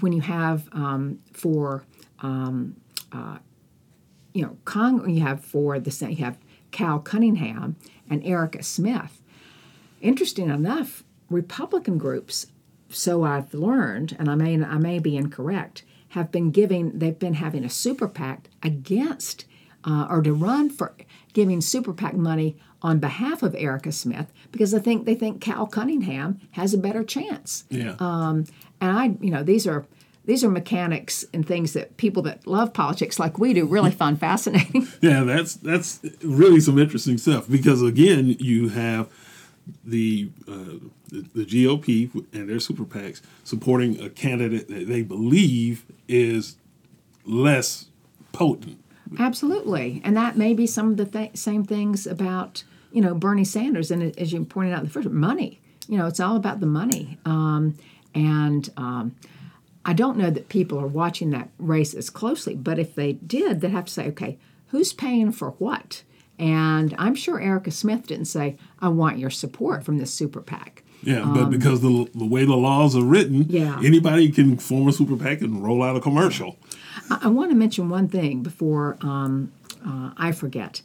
when 0.00 0.12
you 0.12 0.22
have 0.22 0.68
um, 0.72 1.18
for, 1.32 1.84
um, 2.20 2.76
uh, 3.12 3.38
you 4.32 4.42
know, 4.42 4.56
Cong- 4.64 5.08
you 5.10 5.20
have 5.20 5.44
for 5.44 5.78
the 5.78 5.90
Senate, 5.90 6.18
you 6.18 6.24
have 6.24 6.38
Cal 6.70 6.98
Cunningham 6.98 7.76
and 8.08 8.24
Erica 8.24 8.62
Smith. 8.62 9.20
Interesting 10.00 10.48
enough, 10.48 11.04
Republican 11.28 11.98
groups 11.98 12.46
so 12.94 13.24
I've 13.24 13.54
learned, 13.54 14.16
and 14.18 14.30
I 14.30 14.34
may 14.34 14.62
I 14.62 14.78
may 14.78 14.98
be 14.98 15.16
incorrect, 15.16 15.82
have 16.10 16.30
been 16.30 16.50
giving 16.50 16.98
they've 16.98 17.18
been 17.18 17.34
having 17.34 17.64
a 17.64 17.70
super 17.70 18.08
PAC 18.08 18.48
against 18.62 19.46
uh, 19.84 20.06
or 20.08 20.22
to 20.22 20.32
run 20.32 20.70
for 20.70 20.94
giving 21.32 21.60
super 21.60 21.92
PAC 21.92 22.14
money 22.14 22.56
on 22.82 22.98
behalf 22.98 23.42
of 23.42 23.54
Erica 23.54 23.92
Smith 23.92 24.32
because 24.50 24.74
I 24.74 24.78
think 24.78 25.06
they 25.06 25.14
think 25.14 25.40
Cal 25.40 25.66
Cunningham 25.66 26.40
has 26.52 26.74
a 26.74 26.78
better 26.78 27.04
chance. 27.04 27.64
Yeah. 27.70 27.94
Um, 27.98 28.44
and 28.80 28.98
I, 28.98 29.16
you 29.20 29.30
know, 29.30 29.42
these 29.42 29.66
are 29.66 29.86
these 30.24 30.44
are 30.44 30.50
mechanics 30.50 31.24
and 31.32 31.46
things 31.46 31.72
that 31.72 31.96
people 31.96 32.22
that 32.22 32.46
love 32.46 32.72
politics 32.72 33.18
like 33.18 33.38
we 33.38 33.54
do 33.54 33.66
really 33.66 33.90
find 33.90 34.18
fascinating. 34.20 34.88
Yeah, 35.00 35.24
that's 35.24 35.54
that's 35.54 36.00
really 36.22 36.60
some 36.60 36.78
interesting 36.78 37.18
stuff 37.18 37.48
because 37.48 37.82
again, 37.82 38.36
you 38.38 38.68
have 38.68 39.08
the, 39.84 40.30
uh, 40.48 40.78
the, 41.08 41.24
the 41.34 41.44
GOP 41.44 42.12
and 42.32 42.48
their 42.48 42.60
super 42.60 42.84
PACs 42.84 43.20
supporting 43.44 44.00
a 44.00 44.10
candidate 44.10 44.68
that 44.68 44.88
they 44.88 45.02
believe 45.02 45.84
is 46.08 46.56
less 47.24 47.86
potent. 48.32 48.78
Absolutely, 49.18 50.00
and 50.04 50.16
that 50.16 50.36
may 50.36 50.54
be 50.54 50.66
some 50.66 50.90
of 50.90 50.96
the 50.96 51.04
th- 51.04 51.36
same 51.36 51.64
things 51.64 52.06
about 52.06 52.64
you 52.92 53.00
know 53.00 53.14
Bernie 53.14 53.44
Sanders, 53.44 53.90
and 53.90 54.16
as 54.18 54.32
you 54.32 54.44
pointed 54.44 54.72
out 54.72 54.80
in 54.80 54.86
the 54.86 54.90
first, 54.90 55.08
money. 55.08 55.60
You 55.88 55.98
know, 55.98 56.06
it's 56.06 56.20
all 56.20 56.36
about 56.36 56.60
the 56.60 56.66
money, 56.66 57.18
um, 57.24 57.76
and 58.14 58.70
um, 58.76 59.16
I 59.84 59.92
don't 59.92 60.16
know 60.16 60.30
that 60.30 60.48
people 60.48 60.78
are 60.78 60.86
watching 60.86 61.30
that 61.30 61.48
race 61.58 61.92
as 61.94 62.08
closely. 62.08 62.54
But 62.54 62.78
if 62.78 62.94
they 62.94 63.14
did, 63.14 63.60
they'd 63.60 63.70
have 63.70 63.86
to 63.86 63.92
say, 63.92 64.06
okay, 64.08 64.38
who's 64.68 64.92
paying 64.92 65.32
for 65.32 65.50
what? 65.52 66.02
And 66.38 66.94
I'm 66.98 67.14
sure 67.14 67.40
Erica 67.40 67.70
Smith 67.70 68.06
didn't 68.06 68.26
say, 68.26 68.56
I 68.80 68.88
want 68.88 69.18
your 69.18 69.30
support 69.30 69.84
from 69.84 69.98
this 69.98 70.12
super 70.12 70.40
PAC. 70.40 70.82
Yeah, 71.02 71.24
but 71.24 71.42
um, 71.42 71.50
because 71.50 71.80
the, 71.80 72.08
the 72.14 72.26
way 72.26 72.44
the 72.44 72.56
laws 72.56 72.94
are 72.94 73.02
written, 73.02 73.46
yeah. 73.48 73.80
anybody 73.84 74.30
can 74.30 74.56
form 74.56 74.86
a 74.86 74.92
super 74.92 75.16
PAC 75.16 75.40
and 75.40 75.62
roll 75.62 75.82
out 75.82 75.96
a 75.96 76.00
commercial. 76.00 76.58
I, 77.10 77.20
I 77.22 77.28
want 77.28 77.50
to 77.50 77.56
mention 77.56 77.88
one 77.88 78.08
thing 78.08 78.42
before 78.42 78.96
um, 79.00 79.52
uh, 79.84 80.10
I 80.16 80.30
forget. 80.32 80.82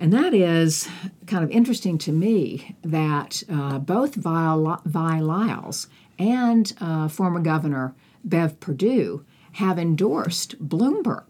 And 0.00 0.14
that 0.14 0.32
is 0.32 0.88
kind 1.26 1.44
of 1.44 1.50
interesting 1.50 1.98
to 1.98 2.10
me 2.10 2.74
that 2.82 3.42
uh, 3.50 3.78
both 3.78 4.14
Vi, 4.14 4.76
Vi 4.86 5.20
Lyles 5.20 5.88
and 6.18 6.72
uh, 6.80 7.06
former 7.08 7.38
Governor 7.38 7.94
Bev 8.24 8.58
Perdue 8.60 9.26
have 9.52 9.78
endorsed 9.78 10.66
Bloomberg. 10.66 11.26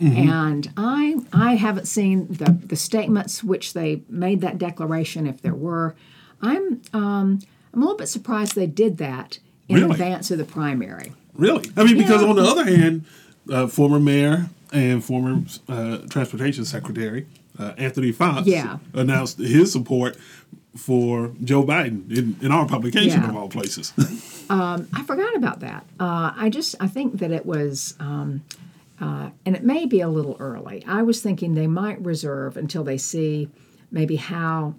Mm-hmm. 0.00 0.30
And 0.30 0.72
I 0.76 1.16
I 1.32 1.56
haven't 1.56 1.86
seen 1.86 2.28
the, 2.28 2.52
the 2.52 2.76
statements 2.76 3.44
which 3.44 3.74
they 3.74 4.02
made 4.08 4.40
that 4.40 4.56
declaration, 4.56 5.26
if 5.26 5.42
there 5.42 5.54
were. 5.54 5.94
I'm 6.40 6.80
um, 6.94 7.40
I'm 7.74 7.82
a 7.82 7.84
little 7.84 7.98
bit 7.98 8.08
surprised 8.08 8.54
they 8.54 8.66
did 8.66 8.96
that 8.98 9.40
in 9.68 9.76
really? 9.76 9.90
advance 9.90 10.30
of 10.30 10.38
the 10.38 10.44
primary. 10.44 11.12
Really? 11.34 11.70
I 11.76 11.84
mean, 11.84 11.98
because 11.98 12.22
yeah. 12.22 12.28
on 12.28 12.36
the 12.36 12.42
other 12.42 12.64
hand, 12.64 13.04
uh, 13.52 13.66
former 13.66 14.00
mayor 14.00 14.48
and 14.72 15.04
former 15.04 15.42
uh, 15.68 15.98
transportation 16.08 16.64
secretary 16.64 17.26
uh, 17.60 17.74
Anthony 17.76 18.12
Foxx 18.12 18.46
yeah. 18.46 18.78
announced 18.94 19.38
his 19.38 19.70
support 19.70 20.16
for 20.76 21.32
Joe 21.42 21.64
Biden 21.64 22.10
in, 22.16 22.36
in 22.40 22.52
our 22.52 22.66
publication 22.66 23.20
yeah. 23.20 23.28
of 23.28 23.36
all 23.36 23.48
places. 23.48 23.92
um, 24.50 24.88
I 24.92 25.02
forgot 25.02 25.36
about 25.36 25.60
that. 25.60 25.84
Uh, 25.98 26.32
I 26.34 26.48
just 26.48 26.74
I 26.80 26.88
think 26.88 27.18
that 27.18 27.30
it 27.30 27.46
was. 27.46 27.94
Um, 28.00 28.42
uh, 29.00 29.30
and 29.46 29.56
it 29.56 29.64
may 29.64 29.86
be 29.86 30.02
a 30.02 30.08
little 30.10 30.36
early. 30.38 30.84
I 30.86 31.00
was 31.00 31.22
thinking 31.22 31.54
they 31.54 31.66
might 31.66 31.98
reserve 32.04 32.58
until 32.58 32.84
they 32.84 32.98
see 32.98 33.48
maybe 33.90 34.16
how 34.16 34.74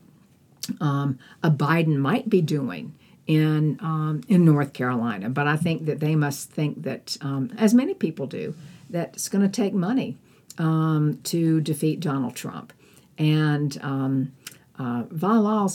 um, 0.79 1.17
a 1.41 1.49
Biden 1.49 1.97
might 1.97 2.29
be 2.29 2.39
doing 2.39 2.93
in 3.25 3.79
um, 3.81 4.21
in 4.27 4.45
North 4.45 4.73
Carolina. 4.73 5.29
But 5.29 5.47
I 5.47 5.55
think 5.55 5.85
that 5.85 5.99
they 5.99 6.15
must 6.15 6.51
think 6.51 6.83
that, 6.83 7.17
um, 7.21 7.51
as 7.57 7.73
many 7.73 7.95
people 7.95 8.27
do, 8.27 8.53
that 8.91 9.11
it's 9.13 9.27
going 9.27 9.41
to 9.41 9.49
take 9.49 9.73
money 9.73 10.17
um, 10.57 11.19
to 11.23 11.61
defeat 11.61 11.99
Donald 11.99 12.35
Trump. 12.35 12.73
And 13.17 13.77
um, 13.81 14.33
uh, 14.79 15.03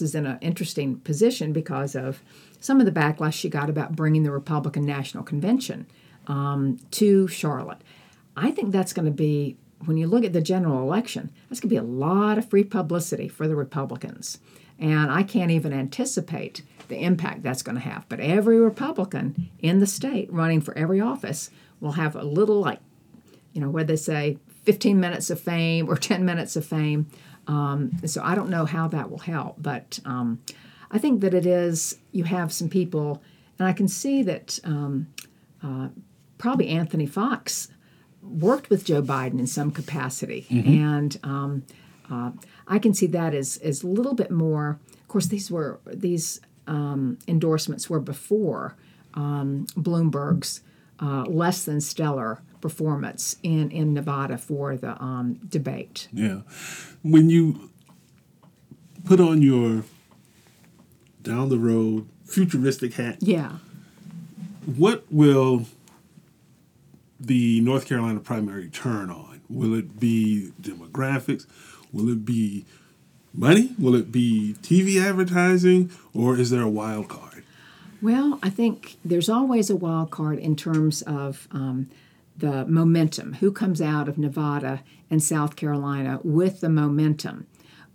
is 0.01 0.15
in 0.15 0.27
an 0.27 0.39
interesting 0.41 0.99
position 1.01 1.53
because 1.53 1.95
of 1.95 2.23
some 2.61 2.81
of 2.81 2.87
the 2.87 2.93
backlash 2.93 3.35
she 3.35 3.49
got 3.49 3.71
about 3.71 3.95
bringing 3.95 4.25
the 4.25 4.31
Republican 4.33 4.85
National 4.85 5.23
Convention 5.23 5.87
um, 6.27 6.79
to 6.93 7.29
Charlotte. 7.29 7.83
I 8.37 8.51
think 8.51 8.73
that's 8.73 8.93
going 8.93 9.07
to 9.07 9.13
be, 9.13 9.57
when 9.85 9.97
you 9.97 10.07
look 10.07 10.25
at 10.25 10.33
the 10.33 10.41
general 10.41 10.83
election, 10.83 11.31
that's 11.49 11.61
going 11.61 11.69
to 11.69 11.75
be 11.75 11.77
a 11.77 11.83
lot 11.83 12.39
of 12.39 12.51
free 12.51 12.65
publicity 12.65 13.29
for 13.29 13.47
the 13.47 13.55
Republicans. 13.55 14.39
And 14.79 15.11
I 15.11 15.23
can't 15.23 15.51
even 15.51 15.73
anticipate 15.73 16.63
the 16.89 17.03
impact 17.03 17.43
that's 17.43 17.63
going 17.63 17.77
to 17.77 17.81
have. 17.81 18.07
But 18.09 18.21
every 18.21 18.59
Republican 18.59 19.51
in 19.61 19.79
the 19.79 19.87
state 19.87 20.33
running 20.33 20.61
for 20.61 20.77
every 20.77 21.01
office 21.01 21.51
will 21.81 21.93
have 21.93 22.15
a 22.15 22.23
little, 22.23 22.61
like, 22.61 22.81
you 23.53 23.61
know, 23.61 23.71
where 23.71 23.85
they 23.85 23.97
say 23.97 24.39
15 24.67 24.99
minutes 25.01 25.31
of 25.31 25.41
fame 25.41 25.89
or 25.89 25.97
10 25.97 26.25
minutes 26.25 26.57
of 26.57 26.67
fame. 26.67 27.09
Um, 27.47 27.93
so 28.05 28.21
I 28.23 28.35
don't 28.35 28.51
know 28.51 28.67
how 28.67 28.89
that 28.89 29.11
will 29.11 29.21
help. 29.21 29.55
But 29.59 30.01
um, 30.05 30.43
I 30.91 30.99
think 30.99 31.21
that 31.21 31.33
it 31.33 31.47
is, 31.47 31.99
you 32.13 32.25
have 32.25 32.53
some 32.53 32.69
people, 32.69 33.23
and 33.59 33.67
I 33.67 33.73
can 33.73 33.89
see 33.89 34.23
that 34.25 34.59
um, 34.65 35.09
uh, 35.63 35.89
probably 36.39 36.69
Anthony 36.69 37.07
Foxx 37.07 37.69
worked 38.23 38.71
with 38.71 38.85
Joe 38.85 39.03
Biden 39.03 39.39
in 39.39 39.47
some 39.47 39.71
capacity, 39.71 40.47
mm-hmm. 40.51 40.69
and 40.69 41.19
um, 41.23 41.63
uh, 42.11 42.33
I 42.67 42.79
can 42.79 42.93
see 42.93 43.07
that 43.07 43.35
as 43.35 43.57
as 43.59 43.83
a 43.83 43.87
little 43.87 44.15
bit 44.15 44.31
more. 44.31 44.79
Of 45.01 45.09
course, 45.09 45.27
these 45.27 45.51
were 45.51 45.81
these 45.87 46.41
um, 46.67 47.19
endorsements 47.29 47.89
were 47.89 48.01
before 48.01 48.77
um, 49.15 49.67
Bloomberg's 49.77 50.61
uh, 51.01 51.25
less 51.25 51.65
than 51.65 51.81
stellar 51.81 52.43
performance 52.61 53.37
in, 53.43 53.71
in 53.71 53.95
Nevada 53.95 54.39
for 54.39 54.77
the 54.77 55.01
um, 55.03 55.35
debate. 55.49 56.09
Yeah. 56.13 56.41
When 57.03 57.31
you 57.31 57.71
put 59.05 59.21
on 59.21 59.43
your 59.43 59.85
down 61.23 61.49
the 61.49 61.59
road 61.59 62.07
futuristic 62.25 62.95
hat, 62.95 63.19
Yeah. 63.21 63.59
what 64.65 65.05
will 65.11 65.67
the 67.19 67.61
North 67.61 67.87
Carolina 67.87 68.21
primary 68.21 68.69
turn 68.69 69.11
on? 69.11 69.41
Will 69.49 69.75
it 69.75 69.99
be 69.99 70.53
demographics? 70.61 71.47
Will 71.93 72.09
it 72.11 72.25
be 72.25 72.65
money? 73.33 73.75
Will 73.79 73.95
it 73.95 74.11
be 74.13 74.55
TV 74.63 75.01
advertising? 75.03 75.91
Or 76.13 76.37
is 76.37 76.51
there 76.51 76.63
a 76.63 76.69
wild 76.69 77.09
card? 77.09 77.45
Well, 78.03 78.39
I 78.43 78.51
think 78.51 78.97
there's 79.05 79.29
always 79.29 79.71
a 79.71 79.77
wild 79.77 80.11
card 80.11 80.39
in 80.39 80.55
terms 80.57 81.03
of 81.03 81.49
um, 81.53 81.89
the 82.37 82.67
momentum. 82.67 83.35
Who 83.35 83.51
comes 83.53 83.81
out 83.81 84.09
of 84.09 84.19
Nevada 84.19 84.83
and 85.11 85.23
South 85.23 85.57
Carolina 85.57 86.21
with 86.23 86.61
the 86.61 86.69
momentum? 86.69 87.47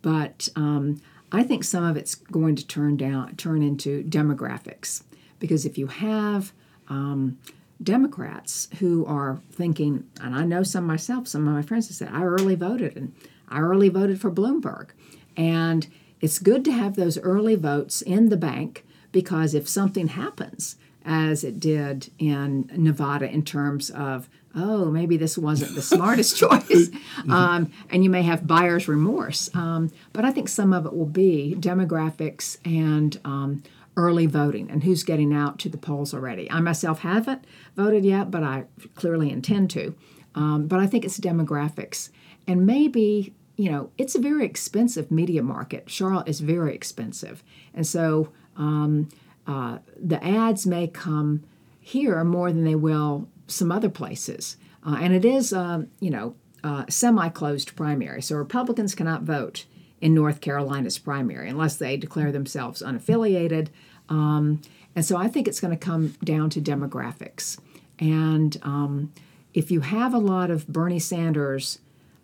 But 0.01 0.49
um, 0.55 1.01
I 1.31 1.43
think 1.43 1.63
some 1.63 1.83
of 1.83 1.95
it's 1.95 2.15
going 2.15 2.55
to 2.55 2.67
turn 2.67 2.97
down, 2.97 3.35
turn 3.35 3.61
into 3.61 4.03
demographics, 4.03 5.03
because 5.39 5.65
if 5.65 5.77
you 5.77 5.87
have 5.87 6.51
um, 6.87 7.37
Democrats 7.81 8.67
who 8.79 9.05
are 9.05 9.41
thinking, 9.51 10.07
and 10.21 10.35
I 10.35 10.45
know 10.45 10.63
some 10.63 10.85
myself, 10.85 11.27
some 11.27 11.47
of 11.47 11.53
my 11.53 11.61
friends 11.61 11.87
have 11.87 11.95
said, 11.95 12.09
I 12.11 12.23
early 12.23 12.55
voted 12.55 12.95
and 12.95 13.13
I 13.47 13.59
early 13.59 13.89
voted 13.89 14.19
for 14.19 14.31
Bloomberg. 14.31 14.89
And 15.37 15.87
it's 16.19 16.39
good 16.39 16.63
to 16.65 16.71
have 16.71 16.95
those 16.95 17.17
early 17.19 17.55
votes 17.55 18.01
in 18.01 18.29
the 18.29 18.37
bank 18.37 18.85
because 19.11 19.53
if 19.53 19.67
something 19.67 20.09
happens, 20.09 20.75
as 21.05 21.43
it 21.43 21.59
did 21.59 22.11
in 22.19 22.69
Nevada 22.75 23.29
in 23.29 23.43
terms 23.43 23.89
of, 23.89 24.29
oh, 24.55 24.85
maybe 24.91 25.17
this 25.17 25.37
wasn't 25.37 25.75
the 25.75 25.81
smartest 25.81 26.37
choice, 26.37 26.89
um, 27.29 27.71
and 27.89 28.03
you 28.03 28.09
may 28.09 28.21
have 28.21 28.45
buyer's 28.45 28.87
remorse. 28.87 29.49
Um, 29.55 29.91
but 30.13 30.25
I 30.25 30.31
think 30.31 30.49
some 30.49 30.73
of 30.73 30.85
it 30.85 30.93
will 30.93 31.05
be 31.05 31.55
demographics 31.57 32.57
and 32.65 33.19
um, 33.25 33.63
early 33.97 34.25
voting 34.25 34.69
and 34.69 34.83
who's 34.83 35.03
getting 35.03 35.33
out 35.33 35.59
to 35.59 35.69
the 35.69 35.77
polls 35.77 36.13
already. 36.13 36.49
I 36.51 36.59
myself 36.59 36.99
haven't 36.99 37.45
voted 37.75 38.05
yet, 38.05 38.31
but 38.31 38.43
I 38.43 38.65
clearly 38.95 39.31
intend 39.31 39.69
to. 39.71 39.95
Um, 40.33 40.67
but 40.67 40.79
I 40.79 40.87
think 40.87 41.03
it's 41.03 41.19
demographics 41.19 42.09
and 42.47 42.65
maybe 42.65 43.33
you 43.57 43.71
know 43.71 43.89
it's 43.97 44.15
a 44.15 44.19
very 44.19 44.45
expensive 44.45 45.11
media 45.11 45.43
market. 45.43 45.89
Charlotte 45.89 46.27
is 46.27 46.39
very 46.39 46.73
expensive, 46.73 47.43
and 47.73 47.85
so 47.85 48.29
um, 48.57 49.09
uh, 49.47 49.79
the 50.01 50.23
ads 50.23 50.65
may 50.65 50.87
come 50.87 51.43
here 51.79 52.23
more 52.23 52.51
than 52.51 52.63
they 52.63 52.75
will 52.75 53.27
some 53.47 53.71
other 53.71 53.89
places. 53.89 54.57
Uh, 54.85 54.97
and 54.99 55.13
it 55.13 55.25
is, 55.25 55.53
um, 55.53 55.87
you 55.99 56.09
know, 56.09 56.35
uh, 56.63 56.85
semi-closed 56.89 57.75
primary, 57.75 58.21
so 58.21 58.35
Republicans 58.35 58.95
cannot 58.95 59.23
vote 59.23 59.65
in 59.99 60.13
North 60.13 60.41
Carolina's 60.41 60.97
primary 60.97 61.49
unless 61.49 61.75
they 61.75 61.97
declare 61.97 62.31
themselves 62.31 62.81
unaffiliated. 62.81 63.67
Um, 64.09 64.61
and 64.95 65.05
so 65.05 65.17
I 65.17 65.27
think 65.27 65.47
it's 65.47 65.59
going 65.59 65.77
to 65.77 65.85
come 65.85 66.15
down 66.23 66.49
to 66.51 66.61
demographics. 66.61 67.59
And 67.99 68.57
um, 68.63 69.13
if 69.53 69.71
you 69.71 69.81
have 69.81 70.13
a 70.13 70.19
lot 70.19 70.49
of 70.49 70.67
Bernie 70.67 70.99
Sanders 70.99 71.79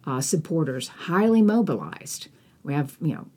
uh, 0.05 0.21
supporters 0.21 0.87
highly 0.87 1.41
mobilized, 1.41 2.27
we 2.63 2.73
have, 2.73 2.97
you 3.01 3.13
know, 3.13 3.27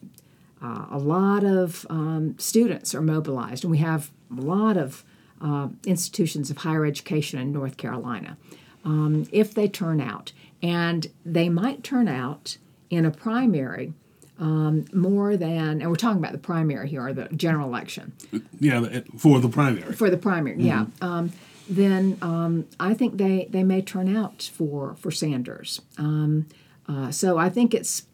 uh, 0.62 0.86
a 0.90 0.98
lot 0.98 1.44
of 1.44 1.86
um, 1.88 2.34
students 2.38 2.94
are 2.94 3.00
mobilized, 3.00 3.64
and 3.64 3.70
we 3.70 3.78
have 3.78 4.10
a 4.36 4.40
lot 4.40 4.76
of 4.76 5.04
uh, 5.40 5.68
institutions 5.86 6.50
of 6.50 6.58
higher 6.58 6.84
education 6.84 7.38
in 7.38 7.52
North 7.52 7.76
Carolina. 7.76 8.36
Um, 8.84 9.26
if 9.32 9.54
they 9.54 9.68
turn 9.68 10.00
out, 10.00 10.32
and 10.62 11.06
they 11.24 11.48
might 11.48 11.82
turn 11.82 12.08
out 12.08 12.58
in 12.90 13.04
a 13.04 13.10
primary 13.10 13.94
um, 14.38 14.86
more 14.92 15.36
than, 15.36 15.80
and 15.80 15.88
we're 15.88 15.96
talking 15.96 16.18
about 16.18 16.32
the 16.32 16.38
primary 16.38 16.88
here, 16.88 17.06
or 17.06 17.12
the 17.12 17.28
general 17.34 17.68
election. 17.68 18.12
Yeah, 18.58 19.00
for 19.18 19.38
the 19.40 19.48
primary. 19.48 19.92
For 19.92 20.10
the 20.10 20.16
primary, 20.16 20.56
mm-hmm. 20.56 20.66
yeah. 20.66 20.86
Um, 21.00 21.32
then 21.68 22.18
um, 22.20 22.66
I 22.80 22.94
think 22.94 23.16
they, 23.16 23.46
they 23.50 23.62
may 23.62 23.80
turn 23.80 24.14
out 24.14 24.50
for 24.52 24.96
for 24.96 25.10
Sanders. 25.10 25.80
Um, 25.98 26.46
uh, 26.88 27.10
so 27.12 27.38
I 27.38 27.48
think 27.48 27.72
it's 27.72 28.06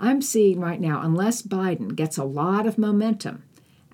I'm 0.00 0.22
seeing 0.22 0.60
right 0.60 0.80
now, 0.80 1.02
unless 1.02 1.42
Biden 1.42 1.94
gets 1.94 2.16
a 2.16 2.24
lot 2.24 2.66
of 2.66 2.78
momentum 2.78 3.44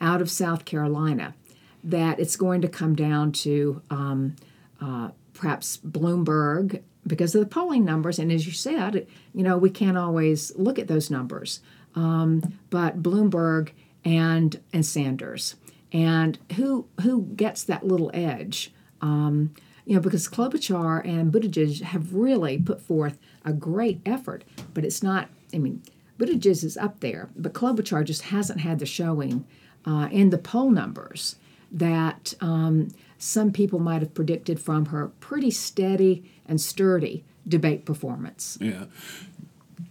out 0.00 0.22
of 0.22 0.30
South 0.30 0.64
Carolina, 0.64 1.34
that 1.82 2.20
it's 2.20 2.36
going 2.36 2.60
to 2.62 2.68
come 2.68 2.94
down 2.94 3.32
to 3.32 3.82
um, 3.90 4.36
uh, 4.80 5.10
perhaps 5.34 5.78
Bloomberg 5.78 6.82
because 7.06 7.34
of 7.34 7.40
the 7.40 7.46
polling 7.46 7.84
numbers. 7.84 8.18
And 8.18 8.32
as 8.32 8.46
you 8.46 8.52
said, 8.52 9.06
you 9.34 9.42
know, 9.42 9.58
we 9.58 9.70
can't 9.70 9.98
always 9.98 10.54
look 10.56 10.78
at 10.78 10.88
those 10.88 11.10
numbers. 11.10 11.60
Um, 11.94 12.58
but 12.70 13.02
Bloomberg 13.02 13.70
and 14.04 14.60
and 14.72 14.84
Sanders, 14.84 15.56
and 15.92 16.38
who 16.56 16.86
who 17.00 17.22
gets 17.34 17.64
that 17.64 17.86
little 17.86 18.10
edge? 18.14 18.72
Um, 19.00 19.54
you 19.84 19.94
know, 19.94 20.00
because 20.00 20.28
Klobuchar 20.28 21.06
and 21.06 21.32
Buttigieg 21.32 21.80
have 21.82 22.14
really 22.14 22.58
put 22.58 22.80
forth 22.80 23.18
a 23.44 23.52
great 23.52 24.00
effort, 24.04 24.44
but 24.74 24.84
it's 24.84 25.02
not. 25.02 25.28
I 25.54 25.58
mean, 25.58 25.82
Buttigieg 26.18 26.64
is 26.64 26.76
up 26.76 27.00
there, 27.00 27.28
but 27.36 27.52
Klobuchar 27.52 28.04
just 28.04 28.22
hasn't 28.22 28.60
had 28.60 28.78
the 28.78 28.86
showing 28.86 29.46
uh, 29.84 30.08
in 30.10 30.30
the 30.30 30.38
poll 30.38 30.70
numbers 30.70 31.36
that 31.70 32.34
um, 32.40 32.88
some 33.18 33.52
people 33.52 33.78
might 33.78 34.02
have 34.02 34.14
predicted 34.14 34.60
from 34.60 34.86
her 34.86 35.08
pretty 35.20 35.50
steady 35.50 36.24
and 36.46 36.60
sturdy 36.60 37.24
debate 37.46 37.84
performance. 37.84 38.58
Yeah. 38.60 38.86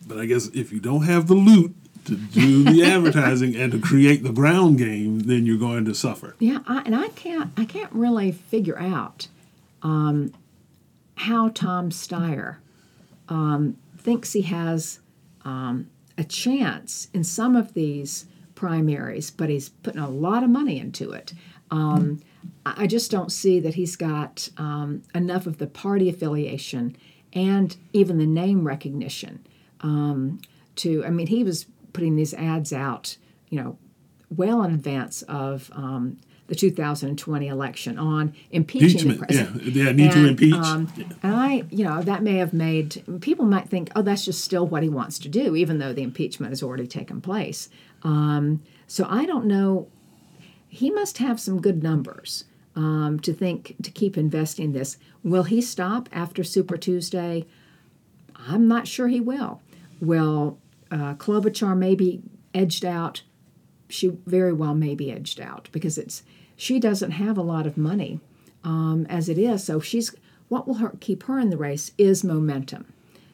But 0.07 0.17
I 0.17 0.25
guess 0.25 0.47
if 0.47 0.71
you 0.71 0.79
don't 0.79 1.03
have 1.03 1.27
the 1.27 1.35
loot 1.35 1.75
to 2.05 2.15
do 2.15 2.63
the 2.63 2.83
advertising 2.85 3.55
and 3.55 3.71
to 3.71 3.79
create 3.79 4.23
the 4.23 4.31
ground 4.31 4.77
game, 4.77 5.19
then 5.21 5.45
you're 5.45 5.57
going 5.57 5.85
to 5.85 5.95
suffer. 5.95 6.35
Yeah, 6.39 6.59
I, 6.67 6.81
and 6.85 6.95
I 6.95 7.09
can't 7.09 7.51
I 7.57 7.65
can't 7.65 7.91
really 7.91 8.31
figure 8.31 8.77
out 8.79 9.27
um, 9.81 10.33
how 11.15 11.49
Tom 11.49 11.89
Steyer 11.89 12.57
um, 13.29 13.77
thinks 13.97 14.33
he 14.33 14.43
has 14.43 14.99
um, 15.43 15.89
a 16.17 16.23
chance 16.23 17.09
in 17.13 17.23
some 17.23 17.55
of 17.55 17.73
these 17.73 18.25
primaries, 18.55 19.31
but 19.31 19.49
he's 19.49 19.69
putting 19.69 20.01
a 20.01 20.09
lot 20.09 20.43
of 20.43 20.49
money 20.49 20.79
into 20.79 21.11
it. 21.11 21.33
Um, 21.71 22.21
I 22.65 22.87
just 22.87 23.11
don't 23.11 23.31
see 23.31 23.59
that 23.59 23.73
he's 23.73 23.95
got 23.95 24.49
um, 24.57 25.03
enough 25.13 25.45
of 25.45 25.57
the 25.57 25.67
party 25.67 26.09
affiliation 26.09 26.95
and 27.33 27.75
even 27.93 28.17
the 28.17 28.25
name 28.25 28.65
recognition 28.65 29.45
um, 29.81 30.39
to. 30.77 31.03
I 31.05 31.09
mean, 31.09 31.27
he 31.27 31.43
was 31.43 31.65
putting 31.93 32.15
these 32.15 32.33
ads 32.33 32.71
out, 32.71 33.17
you 33.49 33.61
know, 33.61 33.77
well 34.29 34.63
in 34.63 34.73
advance 34.73 35.21
of 35.23 35.69
um, 35.73 36.17
the 36.47 36.55
2020 36.55 37.47
election 37.47 37.97
on 37.97 38.33
impeaching 38.51 39.09
the 39.09 39.17
president. 39.17 39.63
Yeah, 39.63 39.85
yeah 39.85 39.91
need 39.91 40.11
and, 40.11 40.13
to 40.13 40.27
impeach. 40.27 40.53
Um, 40.53 40.91
yeah. 40.95 41.05
And 41.23 41.35
I, 41.35 41.63
you 41.71 41.83
know, 41.83 42.01
that 42.01 42.21
may 42.21 42.37
have 42.37 42.53
made 42.53 43.03
people 43.21 43.45
might 43.45 43.67
think, 43.67 43.89
oh, 43.95 44.01
that's 44.01 44.25
just 44.25 44.43
still 44.43 44.67
what 44.67 44.83
he 44.83 44.89
wants 44.89 45.17
to 45.19 45.29
do, 45.29 45.55
even 45.55 45.79
though 45.79 45.93
the 45.93 46.03
impeachment 46.03 46.51
has 46.51 46.61
already 46.61 46.87
taken 46.87 47.21
place. 47.21 47.69
Um, 48.03 48.61
so 48.87 49.07
I 49.09 49.25
don't 49.25 49.45
know 49.45 49.87
he 50.75 50.91
must 50.91 51.19
have 51.19 51.39
some 51.39 51.61
good 51.61 51.81
numbers 51.81 52.43
um, 52.75 53.17
to 53.21 53.33
think 53.33 53.75
to 53.81 53.91
keep 53.91 54.17
investing 54.17 54.73
this. 54.73 54.97
Will 55.23 55.43
he 55.43 55.61
stop 55.61 56.09
after 56.11 56.43
Super 56.43 56.75
Tuesday? 56.75 57.45
I'm 58.35 58.67
not 58.67 58.85
sure 58.85 59.07
he 59.07 59.21
will. 59.21 59.61
Will 60.01 60.59
uh, 60.91 61.13
Klobuchar 61.15 61.77
maybe 61.77 62.21
edged 62.53 62.83
out? 62.83 63.23
She 63.87 64.17
very 64.25 64.53
well 64.53 64.73
may 64.73 64.95
be 64.95 65.11
edged 65.11 65.39
out 65.39 65.69
because 65.71 65.97
it's 65.97 66.23
she 66.55 66.79
doesn't 66.79 67.11
have 67.11 67.37
a 67.37 67.43
lot 67.43 67.67
of 67.67 67.77
money 67.77 68.19
um, 68.63 69.05
as 69.09 69.29
it 69.29 69.37
is. 69.37 69.63
So 69.63 69.79
she's 69.79 70.13
what 70.47 70.67
will 70.67 70.75
her, 70.75 70.93
keep 70.99 71.23
her 71.23 71.39
in 71.39 71.49
the 71.49 71.57
race 71.57 71.91
is 71.97 72.23
momentum, 72.23 72.85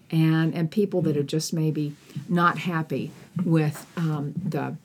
and 0.10 0.54
and 0.54 0.72
people 0.72 1.02
that 1.04 1.18
are 1.18 1.24
just 1.24 1.54
maybe 1.54 1.96
not 2.30 2.60
happy 2.60 3.12
with 3.46 3.86
um, 3.98 4.34
the 4.44 4.76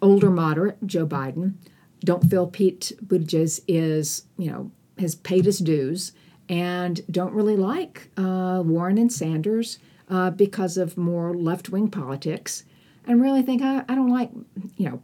older 0.00 0.30
moderate, 0.30 0.78
Joe 0.84 1.06
Biden, 1.06 1.54
don't 2.04 2.28
feel 2.28 2.46
Pete 2.46 2.92
Buttigieg 3.04 3.60
is, 3.68 4.24
you 4.36 4.50
know, 4.50 4.70
has 4.98 5.14
paid 5.14 5.44
his 5.44 5.58
dues, 5.58 6.12
and 6.48 7.00
don't 7.10 7.32
really 7.32 7.56
like 7.56 8.10
uh, 8.16 8.62
Warren 8.64 8.98
and 8.98 9.12
Sanders 9.12 9.78
uh, 10.10 10.30
because 10.30 10.76
of 10.76 10.98
more 10.98 11.34
left 11.34 11.70
wing 11.70 11.88
politics, 11.88 12.64
and 13.06 13.20
really 13.20 13.42
think 13.42 13.62
I, 13.62 13.84
I 13.88 13.94
don't 13.94 14.10
like, 14.10 14.30
you 14.76 14.90
know, 14.90 15.02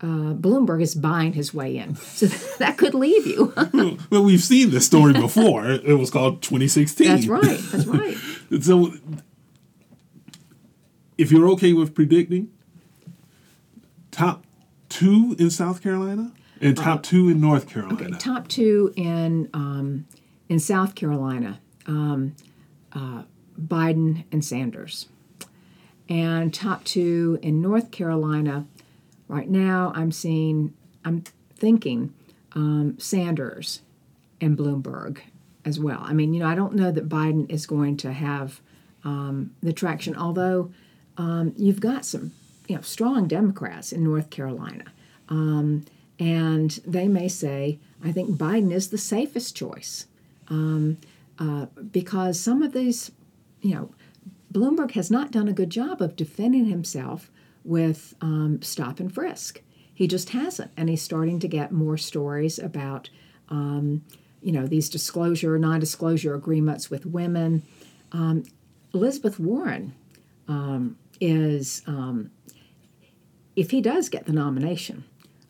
uh, 0.00 0.34
Bloomberg 0.34 0.82
is 0.82 0.94
buying 0.94 1.32
his 1.32 1.54
way 1.54 1.76
in. 1.76 1.94
So 1.94 2.26
that 2.58 2.76
could 2.76 2.94
leave 2.94 3.26
you. 3.26 3.52
well, 4.10 4.22
we've 4.22 4.42
seen 4.42 4.70
this 4.70 4.86
story 4.86 5.12
before. 5.12 5.66
It 5.70 5.98
was 5.98 6.10
called 6.10 6.42
2016. 6.42 7.06
That's 7.08 7.26
right. 7.26 7.60
That's 7.70 7.86
right. 7.86 8.16
so, 8.62 8.92
if 11.16 11.30
you're 11.30 11.48
okay 11.50 11.72
with 11.72 11.94
predicting, 11.94 12.50
top 14.10 14.44
two 14.88 15.36
in 15.38 15.50
South 15.50 15.82
Carolina 15.82 16.32
and 16.60 16.76
top 16.76 16.98
uh, 16.98 17.02
two 17.02 17.28
in 17.28 17.40
North 17.40 17.68
Carolina. 17.68 18.02
Okay, 18.02 18.18
top 18.18 18.48
two 18.48 18.92
in 18.96 19.48
um, 19.54 20.06
in 20.48 20.58
South 20.58 20.94
Carolina. 20.94 21.60
um, 21.86 22.34
uh, 22.92 23.22
Biden 23.60 24.24
and 24.32 24.44
Sanders. 24.44 25.08
And 26.08 26.52
top 26.52 26.84
two 26.84 27.38
in 27.42 27.62
North 27.62 27.90
Carolina, 27.90 28.66
right 29.28 29.48
now 29.48 29.92
I'm 29.94 30.12
seeing, 30.12 30.74
I'm 31.04 31.24
thinking 31.56 32.12
um, 32.52 32.98
Sanders 32.98 33.80
and 34.40 34.56
Bloomberg 34.56 35.20
as 35.64 35.80
well. 35.80 36.00
I 36.02 36.12
mean, 36.12 36.34
you 36.34 36.40
know, 36.40 36.48
I 36.48 36.54
don't 36.54 36.74
know 36.74 36.90
that 36.90 37.08
Biden 37.08 37.50
is 37.50 37.66
going 37.66 37.96
to 37.98 38.12
have 38.12 38.60
um, 39.02 39.54
the 39.62 39.72
traction, 39.72 40.16
although 40.16 40.70
um, 41.16 41.54
you've 41.56 41.80
got 41.80 42.04
some, 42.04 42.32
you 42.68 42.76
know, 42.76 42.82
strong 42.82 43.26
Democrats 43.26 43.92
in 43.92 44.04
North 44.04 44.30
Carolina. 44.30 44.84
Um, 45.28 45.84
and 46.18 46.70
they 46.86 47.08
may 47.08 47.28
say, 47.28 47.78
I 48.04 48.12
think 48.12 48.36
Biden 48.36 48.72
is 48.72 48.90
the 48.90 48.98
safest 48.98 49.56
choice 49.56 50.06
um, 50.48 50.98
uh, 51.38 51.66
because 51.90 52.38
some 52.38 52.62
of 52.62 52.72
these, 52.72 53.10
you 53.62 53.74
know, 53.74 53.90
Bloomberg 54.54 54.92
has 54.92 55.10
not 55.10 55.32
done 55.32 55.48
a 55.48 55.52
good 55.52 55.68
job 55.68 56.00
of 56.00 56.14
defending 56.14 56.66
himself 56.66 57.30
with 57.64 58.14
um, 58.20 58.62
stop 58.62 59.00
and 59.00 59.12
frisk. 59.12 59.60
He 59.92 60.06
just 60.06 60.30
hasn't, 60.30 60.70
and 60.76 60.88
he's 60.88 61.02
starting 61.02 61.40
to 61.40 61.48
get 61.48 61.72
more 61.72 61.96
stories 61.96 62.58
about, 62.58 63.10
um, 63.48 64.02
you 64.40 64.52
know, 64.52 64.66
these 64.66 64.88
disclosure, 64.88 65.58
non-disclosure 65.58 66.34
agreements 66.34 66.88
with 66.88 67.04
women. 67.04 67.62
Um, 68.12 68.44
Elizabeth 68.92 69.40
Warren 69.40 69.94
um, 70.46 70.96
is, 71.20 71.82
um, 71.86 72.30
if 73.56 73.72
he 73.72 73.80
does 73.80 74.08
get 74.08 74.26
the 74.26 74.32
nomination, 74.32 75.04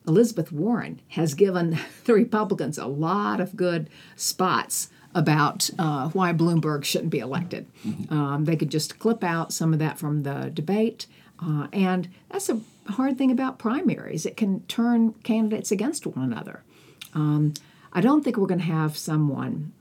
Elizabeth 0.09 0.51
Warren 0.51 1.01
has 1.09 1.35
given 1.35 1.79
the 2.05 2.15
Republicans 2.15 2.79
a 2.79 2.87
lot 2.87 3.41
of 3.41 3.55
good 3.55 3.91
spots 4.17 4.89
about 5.15 5.71
uh, 5.79 6.09
why 6.11 6.33
Bloomberg 6.33 6.85
shouldn't 6.85 7.11
be 7.11 7.21
elected. 7.21 7.67
Um, 8.11 8.45
they 8.45 8.57
could 8.57 8.71
just 8.71 8.99
clip 8.99 9.23
out 9.23 9.53
some 9.53 9.73
of 9.73 9.79
that 9.79 9.99
from 9.99 10.23
the 10.23 10.51
debate. 10.53 11.07
Uh, 11.41 11.69
and 11.73 12.09
that's 12.31 12.49
a 12.49 12.61
hard 12.89 13.17
thing 13.19 13.31
about 13.31 13.59
primaries. 13.59 14.27
It 14.27 14.37
can 14.37 14.61
turn 14.67 15.13
candidates 15.23 15.71
against 15.71 16.07
one 16.07 16.25
another. 16.25 16.63
Um, 17.15 17.55
I 17.93 18.01
don't 18.01 18.23
think 18.25 18.37
we're 18.37 18.47
going 18.47 18.61
to 18.61 18.67
have 18.67 18.97
someone, 18.97 19.73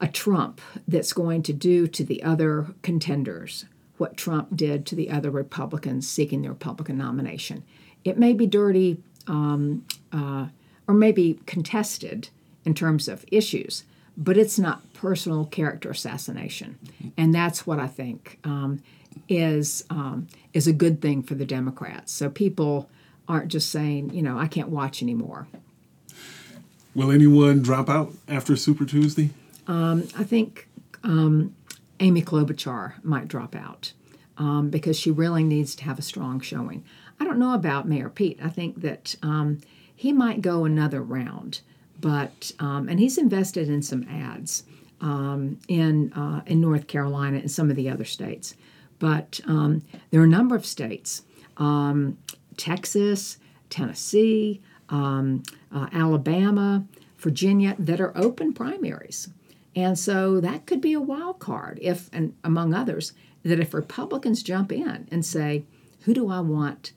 a 0.00 0.06
Trump, 0.06 0.60
that's 0.86 1.12
going 1.12 1.42
to 1.42 1.52
do 1.52 1.86
to 1.88 2.04
the 2.04 2.22
other 2.22 2.68
contenders 2.82 3.64
what 3.98 4.16
Trump 4.16 4.56
did 4.56 4.86
to 4.86 4.94
the 4.94 5.10
other 5.10 5.30
Republicans 5.30 6.08
seeking 6.08 6.40
the 6.40 6.48
Republican 6.48 6.96
nomination. 6.96 7.62
It 8.02 8.16
may 8.16 8.32
be 8.32 8.46
dirty 8.46 9.02
um, 9.26 9.84
uh, 10.10 10.46
or 10.88 10.94
maybe 10.94 11.38
contested 11.44 12.30
in 12.64 12.74
terms 12.74 13.08
of 13.08 13.26
issues, 13.30 13.84
but 14.16 14.36
it's 14.36 14.58
not 14.58 14.92
personal 14.92 15.44
character 15.46 15.90
assassination, 15.90 16.78
and 17.16 17.34
that's 17.34 17.66
what 17.66 17.78
I 17.78 17.86
think 17.86 18.38
um, 18.44 18.82
is 19.28 19.84
um, 19.90 20.28
is 20.52 20.66
a 20.66 20.72
good 20.72 21.00
thing 21.00 21.22
for 21.22 21.34
the 21.34 21.46
Democrats. 21.46 22.12
So 22.12 22.30
people 22.30 22.90
aren't 23.28 23.48
just 23.48 23.70
saying, 23.70 24.10
you 24.10 24.22
know, 24.22 24.38
I 24.38 24.48
can't 24.48 24.68
watch 24.68 25.02
anymore. 25.02 25.46
Will 26.94 27.12
anyone 27.12 27.62
drop 27.62 27.88
out 27.88 28.12
after 28.28 28.56
Super 28.56 28.84
Tuesday? 28.84 29.30
I 30.18 30.24
think 30.24 30.68
um, 31.04 31.54
Amy 32.00 32.22
Klobuchar 32.22 32.94
might 33.04 33.28
drop 33.28 33.54
out 33.54 33.92
um, 34.36 34.70
because 34.70 34.98
she 34.98 35.10
really 35.10 35.44
needs 35.44 35.76
to 35.76 35.84
have 35.84 35.98
a 35.98 36.02
strong 36.02 36.40
showing. 36.40 36.82
I 37.20 37.24
don't 37.24 37.38
know 37.38 37.54
about 37.54 37.86
Mayor 37.86 38.08
Pete. 38.08 38.40
I 38.42 38.48
think 38.48 38.80
that 38.80 39.14
um, 39.22 39.60
he 39.94 40.12
might 40.12 40.40
go 40.40 40.64
another 40.64 41.02
round, 41.02 41.60
but 42.00 42.52
um, 42.58 42.88
and 42.88 42.98
he's 42.98 43.18
invested 43.18 43.68
in 43.68 43.82
some 43.82 44.04
ads 44.08 44.64
um, 45.00 45.58
in 45.68 46.12
uh, 46.12 46.42
in 46.46 46.60
North 46.60 46.86
Carolina 46.86 47.38
and 47.38 47.50
some 47.50 47.70
of 47.70 47.76
the 47.76 47.88
other 47.88 48.04
states. 48.04 48.54
But 48.98 49.40
um, 49.46 49.82
there 50.10 50.20
are 50.20 50.24
a 50.24 50.28
number 50.28 50.54
of 50.54 50.66
states, 50.66 51.22
um, 51.56 52.18
Texas, 52.56 53.38
Tennessee, 53.70 54.60
um, 54.90 55.42
uh, 55.74 55.88
Alabama, 55.92 56.84
Virginia, 57.16 57.74
that 57.78 58.00
are 58.00 58.12
open 58.16 58.52
primaries. 58.52 59.30
And 59.74 59.98
so 59.98 60.40
that 60.40 60.66
could 60.66 60.80
be 60.80 60.92
a 60.92 61.00
wild 61.00 61.38
card 61.38 61.78
if, 61.80 62.10
and 62.12 62.34
among 62.44 62.74
others, 62.74 63.12
that 63.42 63.60
if 63.60 63.72
Republicans 63.72 64.42
jump 64.42 64.72
in 64.72 65.08
and 65.10 65.24
say, 65.24 65.64
who 66.00 66.12
do 66.12 66.30
I 66.30 66.40
want 66.40 66.92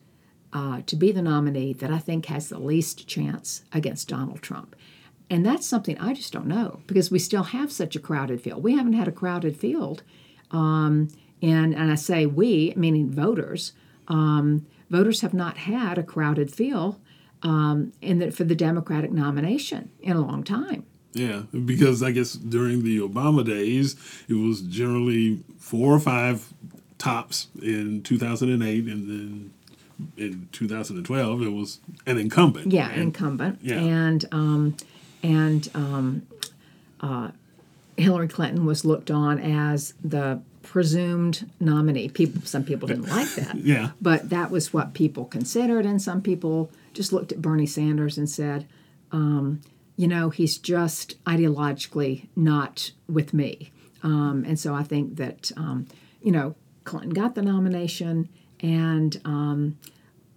uh, 0.52 0.82
to 0.86 0.96
be 0.96 1.12
the 1.12 1.22
nominee 1.22 1.74
that 1.74 1.92
I 1.92 2.00
think 2.00 2.26
has 2.26 2.50
the 2.50 2.60
least 2.60 3.08
chance 3.08 3.64
against 3.72 4.10
Donald 4.10 4.42
Trump? 4.42 4.76
And 5.34 5.44
that's 5.44 5.66
something 5.66 5.98
I 5.98 6.14
just 6.14 6.32
don't 6.32 6.46
know 6.46 6.82
because 6.86 7.10
we 7.10 7.18
still 7.18 7.42
have 7.42 7.72
such 7.72 7.96
a 7.96 8.00
crowded 8.00 8.40
field. 8.40 8.62
We 8.62 8.78
haven't 8.78 8.94
had 8.94 9.08
a 9.08 9.12
crowded 9.12 9.58
field. 9.58 10.04
Um, 10.52 11.08
and, 11.42 11.74
and 11.74 11.92
I 11.92 11.96
say 11.96 12.28
we, 12.28 12.72
meaning 12.76 13.10
voters. 13.10 13.74
Um, 14.08 14.68
voters 14.92 15.22
have 15.22 15.34
not 15.34 15.58
had 15.58 15.98
a 15.98 16.04
crowded 16.04 16.54
field 16.54 17.00
um, 17.42 17.94
in 18.00 18.20
the, 18.20 18.30
for 18.30 18.44
the 18.44 18.54
Democratic 18.54 19.12
nomination 19.12 19.90
in 20.02 20.16
a 20.16 20.22
long 20.22 20.44
time. 20.44 20.86
Yeah, 21.14 21.44
because 21.66 22.04
I 22.04 22.12
guess 22.12 22.34
during 22.34 22.84
the 22.84 23.00
Obama 23.00 23.44
days, 23.44 23.96
it 24.30 24.36
was 24.36 24.62
generally 24.62 25.44
four 25.58 25.96
or 25.96 26.00
five 26.00 26.54
tops 27.00 27.48
in 27.60 28.04
2008, 28.04 28.86
and 28.86 29.10
then 29.10 29.54
in 30.16 30.48
2012 30.52 31.42
it 31.42 31.50
was 31.50 31.80
an 32.06 32.20
incumbent. 32.20 32.72
Yeah, 32.72 32.90
and, 32.92 33.02
incumbent. 33.02 33.60
yeah. 33.64 33.80
And 33.80 34.26
um, 34.32 34.78
and 35.24 35.70
um, 35.74 36.28
uh, 37.00 37.32
Hillary 37.98 38.28
Clinton 38.28 38.66
was 38.66 38.86
looked 38.86 39.10
on 39.10 39.40
as 39.40 39.94
the 40.04 40.42
presumed 40.62 41.50
nominee. 41.60 42.10
People, 42.10 42.42
some 42.44 42.64
people 42.64 42.88
didn't 42.88 43.10
like 43.10 43.30
that. 43.36 43.56
Yeah. 43.64 43.92
But 44.02 44.30
that 44.30 44.52
was 44.52 44.74
what 44.74 44.94
people 44.94 45.26
considered, 45.26 45.86
and 45.86 46.02
some 46.02 46.22
people 46.22 46.70
just 46.94 47.14
looked 47.14 47.32
at 47.32 47.42
Bernie 47.42 47.66
Sanders 47.66 48.18
and 48.18 48.30
said, 48.30 48.68
um, 49.12 49.62
you 49.96 50.08
know, 50.08 50.30
he's 50.30 50.58
just 50.58 51.24
ideologically 51.26 52.28
not 52.36 52.92
with 53.08 53.34
me. 53.34 53.72
Um, 54.02 54.44
and 54.48 54.60
so 54.60 54.74
I 54.74 54.84
think 54.84 55.16
that, 55.18 55.52
um, 55.56 55.88
you 56.22 56.32
know, 56.32 56.56
Clinton 56.84 57.12
got 57.12 57.36
the 57.36 57.42
nomination, 57.42 58.28
and 58.60 59.20
um, 59.24 59.78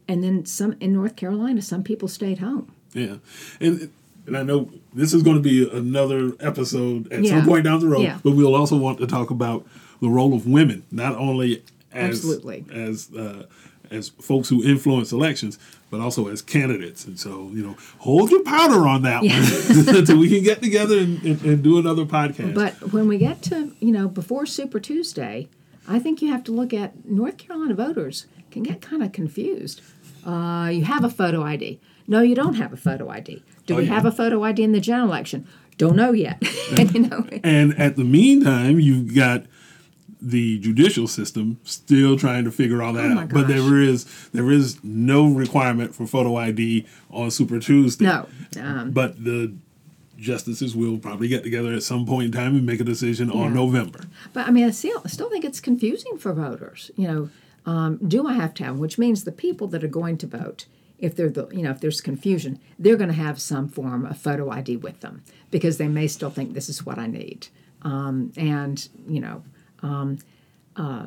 and 0.07 0.23
then 0.23 0.47
some 0.47 0.77
in 0.79 0.93
North 0.93 1.17
Carolina, 1.17 1.63
some 1.63 1.83
people 1.83 2.07
stayed 2.09 2.39
home. 2.39 2.73
Yeah, 2.93 3.17
and 3.61 3.91
and 4.27 4.37
I 4.37 4.43
know 4.43 4.71
this 4.95 5.13
is 5.15 5.23
going 5.23 5.37
to 5.37 5.43
be 5.43 5.69
another 5.71 6.33
episode 6.41 7.13
at 7.13 7.23
Yeah. 7.23 7.39
some 7.39 7.47
point 7.49 7.65
down 7.65 7.81
the 7.81 7.89
road, 7.89 8.03
Yeah. 8.03 8.19
but 8.23 8.33
we'll 8.33 8.55
also 8.55 8.77
want 8.77 8.99
to 8.99 9.07
talk 9.07 9.31
about 9.31 9.67
the 10.01 10.09
role 10.09 10.35
of 10.35 10.47
women, 10.47 10.83
not 10.91 11.15
only 11.17 11.63
as 11.93 12.11
Absolutely. 12.25 12.65
as 12.73 13.11
uh, 13.15 13.47
as 13.91 14.09
folks 14.21 14.49
who 14.49 14.65
influence 14.65 15.13
elections, 15.13 15.59
but 15.91 16.01
also 16.01 16.27
as 16.27 16.43
candidates. 16.43 17.05
And 17.07 17.19
so, 17.19 17.51
you 17.55 17.63
know, 17.65 17.77
hold 17.99 18.31
your 18.33 18.43
powder 18.43 18.87
on 18.89 19.03
that 19.03 19.23
one 19.23 19.95
until 19.97 20.19
we 20.19 20.29
can 20.29 20.43
get 20.43 20.61
together 20.61 20.99
and, 20.99 21.23
and, 21.23 21.41
and 21.43 21.63
do 21.63 21.79
another 21.79 22.05
podcast. 22.05 22.53
But 22.55 22.93
when 22.93 23.07
we 23.07 23.17
get 23.19 23.43
to, 23.43 23.73
you 23.79 23.93
know, 23.93 24.09
before 24.09 24.45
Super 24.45 24.81
Tuesday, 24.81 25.49
I 25.87 26.01
think 26.01 26.21
you 26.21 26.33
have 26.33 26.43
to 26.45 26.53
look 26.53 26.75
at 26.75 27.05
North 27.09 27.39
Carolina 27.39 27.75
voters 27.75 28.27
can 28.51 28.65
get 28.65 28.81
kind 28.83 29.05
of 29.05 29.13
confused. 29.13 29.81
Uh, 30.27 30.69
you 30.73 30.85
have 30.85 31.05
a 31.05 31.11
photo 31.11 31.45
ID. 31.45 31.79
No, 32.09 32.21
you 32.23 32.35
don't 32.35 32.55
have 32.55 32.73
a 32.73 32.77
photo 32.77 33.09
ID. 33.09 33.43
Do 33.67 33.75
Oh, 33.75 33.77
we 33.79 33.85
yeah. 33.85 33.95
have 33.95 34.07
a 34.07 34.13
photo 34.13 34.43
ID 34.45 34.63
in 34.63 34.73
the 34.73 34.81
general 34.81 35.09
election? 35.09 35.47
Don't 35.79 35.97
know 35.97 36.13
yet. 36.13 36.43
and, 36.79 36.95
you 36.95 37.01
know, 37.01 37.27
And 37.45 37.79
at 37.79 37.97
the 37.97 38.05
meantime, 38.05 38.81
you've 38.81 39.15
got 39.15 39.45
the 40.23 40.59
judicial 40.59 41.07
system 41.07 41.59
still 41.63 42.17
trying 42.17 42.45
to 42.45 42.51
figure 42.51 42.83
all 42.83 42.93
that 42.95 43.13
Oh 43.13 43.19
out. 43.19 43.29
But 43.29 43.49
there 43.49 43.81
is 43.83 44.07
there 44.33 44.51
is 44.51 44.83
no 44.83 45.27
requirement 45.29 45.95
for 45.95 46.07
photo 46.07 46.37
ID 46.37 46.87
on 47.11 47.31
Super 47.31 47.59
Tuesday. 47.59 48.07
no. 48.07 48.27
Um, 48.59 48.91
But 48.93 49.23
the 49.23 49.53
justices 50.19 50.75
will 50.75 50.97
probably 50.97 51.29
get 51.29 51.43
together 51.43 51.75
at 51.75 51.83
some 51.83 52.07
point 52.07 52.25
in 52.27 52.33
time 52.33 52.57
and 52.57 52.65
make 52.65 52.81
a 52.81 52.85
decision 52.85 53.31
on 53.31 53.53
November. 53.53 54.01
But 54.33 54.49
I 54.49 54.51
mean, 54.51 54.65
I 54.65 54.71
still, 54.71 55.03
I 55.05 55.09
still 55.09 55.29
think 55.29 55.45
it's 55.45 55.61
confusing 55.61 56.17
for 56.17 56.33
voters. 56.33 56.91
You 56.97 57.07
know, 57.09 57.29
um, 57.67 57.99
do 57.99 58.27
I 58.27 58.33
have 58.33 58.55
to 58.55 58.65
have? 58.65 58.79
Which 58.79 58.97
means 58.97 59.25
the 59.25 59.33
people 59.33 59.67
that 59.69 59.85
are 59.85 59.89
going 59.89 60.17
to 60.19 60.27
vote, 60.27 60.65
if 60.99 61.15
they're 61.15 61.31
the, 61.31 61.49
you 61.51 61.63
know, 61.63 61.71
if 61.71 61.81
there's 61.81 62.01
confusion, 62.01 62.59
they're 62.79 62.97
going 62.97 63.11
to 63.11 63.15
have 63.15 63.41
some 63.41 63.69
form 63.69 64.07
of 64.07 64.19
photo 64.19 64.51
ID 64.51 64.77
with 64.77 65.01
them 65.01 65.23
because 65.51 65.79
they 65.79 65.89
may 65.89 66.07
still 66.07 66.31
think 66.31 66.55
this 66.55 66.69
is 66.69 66.87
what 66.87 66.99
I 66.99 67.07
need. 67.07 67.49
Um, 67.83 68.33
and 68.37 68.89
you 69.07 69.21
know, 69.21 69.43
um, 69.83 70.19
uh, 70.77 71.07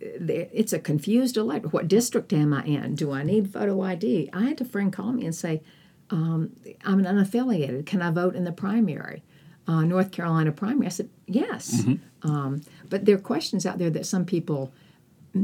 it's 0.00 0.72
a 0.72 0.78
confused 0.78 1.36
elect. 1.36 1.72
What 1.72 1.88
district 1.88 2.32
am 2.32 2.52
I 2.52 2.64
in? 2.64 2.94
Do 2.94 3.12
I 3.12 3.22
need 3.22 3.52
photo 3.52 3.82
ID? 3.82 4.30
I 4.32 4.44
had 4.44 4.60
a 4.60 4.64
friend 4.64 4.92
call 4.92 5.12
me 5.12 5.24
and 5.24 5.34
say, 5.34 5.62
um, 6.10 6.52
I'm 6.84 7.04
an 7.04 7.16
unaffiliated. 7.16 7.86
Can 7.86 8.02
I 8.02 8.10
vote 8.10 8.34
in 8.34 8.44
the 8.44 8.52
primary? 8.52 9.22
Uh, 9.66 9.82
North 9.82 10.12
Carolina 10.12 10.52
primary. 10.52 10.86
I 10.86 10.90
said, 10.90 11.10
yes. 11.26 11.84
Um, 12.22 12.62
but 12.88 13.04
there 13.04 13.16
are 13.16 13.20
questions 13.20 13.66
out 13.66 13.78
there 13.78 13.90
that 13.90 14.06
some 14.06 14.24
people 14.24 14.72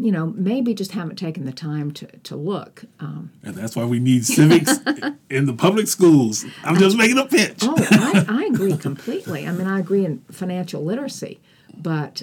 you 0.03 0.11
know, 0.11 0.27
maybe 0.37 0.73
just 0.75 0.93
haven't 0.93 1.17
taken 1.17 1.45
the 1.45 1.53
time 1.53 1.91
to, 1.93 2.07
to 2.07 2.37
look. 2.37 2.85
Um, 3.01 3.31
And 3.43 3.55
that's 3.55 3.77
why 3.77 3.85
we 3.85 4.01
need 4.01 4.25
civics 4.25 4.79
in 5.31 5.47
the 5.47 5.53
public 5.53 5.87
schools. 5.89 6.45
I'm 6.63 6.79
just 6.79 6.97
making 6.97 7.19
a 7.19 7.27
pitch. 7.27 7.59
oh, 7.63 7.75
I, 7.79 8.25
I 8.29 8.45
agree 8.45 8.77
completely. 8.77 9.47
I 9.47 9.53
mean, 9.53 9.67
I 9.67 9.79
agree 9.79 10.05
in 10.05 10.21
financial 10.31 10.83
literacy, 10.85 11.41
but 11.77 12.23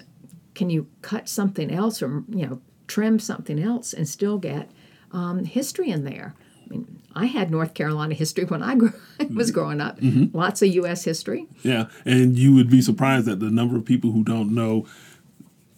can 0.56 0.70
you 0.70 0.88
cut 1.02 1.30
something 1.30 1.72
else 1.72 2.02
or, 2.02 2.24
you 2.30 2.46
know, 2.48 2.62
trim 2.88 3.20
something 3.20 3.60
else 3.62 3.94
and 3.94 4.08
still 4.08 4.38
get 4.38 4.70
um, 5.12 5.46
history 5.46 5.90
in 5.90 6.04
there? 6.04 6.34
I 6.66 6.70
mean, 6.70 7.02
I 7.14 7.26
had 7.26 7.52
North 7.52 7.74
Carolina 7.74 8.14
history 8.16 8.46
when 8.46 8.64
I 8.64 8.76
grew, 8.76 8.94
was 9.34 9.52
growing 9.52 9.82
up. 9.82 10.00
Lots 10.02 10.62
of 10.62 10.70
U.S. 10.70 11.04
history. 11.04 11.46
Yeah, 11.64 11.88
and 12.06 12.38
you 12.38 12.56
would 12.56 12.70
be 12.70 12.82
surprised 12.82 13.28
at 13.28 13.40
the 13.42 13.52
number 13.52 13.76
of 13.78 13.84
people 13.86 14.12
who 14.12 14.24
don't 14.24 14.56
know 14.56 14.86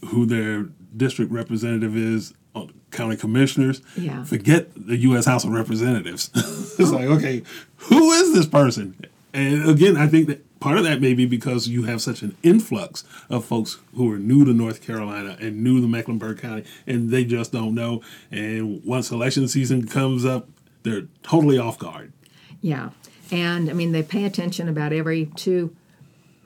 who 0.09 0.25
their 0.25 0.67
district 0.95 1.31
representative 1.31 1.95
is, 1.95 2.33
uh, 2.55 2.67
county 2.91 3.17
commissioners. 3.17 3.81
Yeah. 3.97 4.23
Forget 4.23 4.69
the 4.75 4.97
U.S. 4.97 5.25
House 5.25 5.43
of 5.43 5.51
Representatives. 5.51 6.29
it's 6.35 6.91
like, 6.91 7.07
okay, 7.07 7.43
who 7.77 8.11
is 8.11 8.33
this 8.33 8.45
person? 8.45 8.95
And 9.33 9.67
again, 9.67 9.97
I 9.97 10.07
think 10.07 10.27
that 10.27 10.59
part 10.59 10.77
of 10.77 10.83
that 10.83 11.01
may 11.01 11.13
be 11.13 11.25
because 11.25 11.67
you 11.67 11.83
have 11.83 12.01
such 12.01 12.21
an 12.21 12.37
influx 12.43 13.03
of 13.29 13.43
folks 13.43 13.79
who 13.95 14.11
are 14.11 14.19
new 14.19 14.45
to 14.45 14.53
North 14.53 14.81
Carolina 14.81 15.35
and 15.41 15.63
new 15.63 15.81
to 15.81 15.87
Mecklenburg 15.87 16.39
County, 16.39 16.63
and 16.85 17.09
they 17.09 17.25
just 17.25 17.51
don't 17.51 17.73
know. 17.73 18.01
And 18.31 18.83
once 18.85 19.11
election 19.11 19.47
season 19.47 19.87
comes 19.87 20.23
up, 20.23 20.47
they're 20.83 21.07
totally 21.23 21.57
off 21.57 21.79
guard. 21.79 22.13
Yeah. 22.61 22.91
And 23.31 23.69
I 23.69 23.73
mean, 23.73 23.91
they 23.91 24.03
pay 24.03 24.25
attention 24.25 24.69
about 24.69 24.93
every 24.93 25.25
two, 25.35 25.75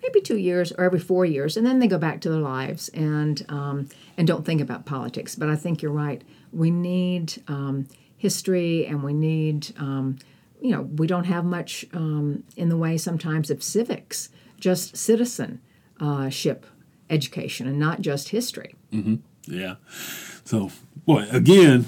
maybe 0.08 0.22
two 0.22 0.38
years 0.38 0.72
or 0.72 0.84
every 0.84 1.00
four 1.00 1.26
years, 1.26 1.58
and 1.58 1.66
then 1.66 1.80
they 1.80 1.88
go 1.88 1.98
back 1.98 2.22
to 2.22 2.30
their 2.30 2.40
lives 2.40 2.90
and 2.90 3.46
um, 3.50 3.90
and 4.18 4.28
don't 4.28 4.46
think 4.46 4.62
about 4.62 4.86
politics. 4.86 5.36
But 5.36 5.50
I 5.50 5.56
think 5.56 5.82
you're 5.82 5.92
right. 5.92 6.24
We 6.52 6.72
need 6.72 7.42
um, 7.48 7.88
history, 8.18 8.86
and 8.86 9.04
we 9.04 9.14
need 9.14 9.74
um, 9.78 10.18
you 10.62 10.72
know 10.72 10.82
we 10.82 11.08
don't 11.08 11.26
have 11.26 11.46
much 11.46 11.86
um, 11.94 12.44
in 12.56 12.70
the 12.70 12.78
way 12.78 12.98
sometimes 12.98 13.50
of 13.50 13.62
civics, 13.62 14.30
just 14.60 14.96
citizenship 14.96 16.66
education, 17.10 17.68
and 17.68 17.80
not 17.80 18.02
just 18.02 18.30
history. 18.30 18.76
Yeah. 19.46 19.76
So, 20.44 20.72
boy, 21.06 21.28
again, 21.32 21.88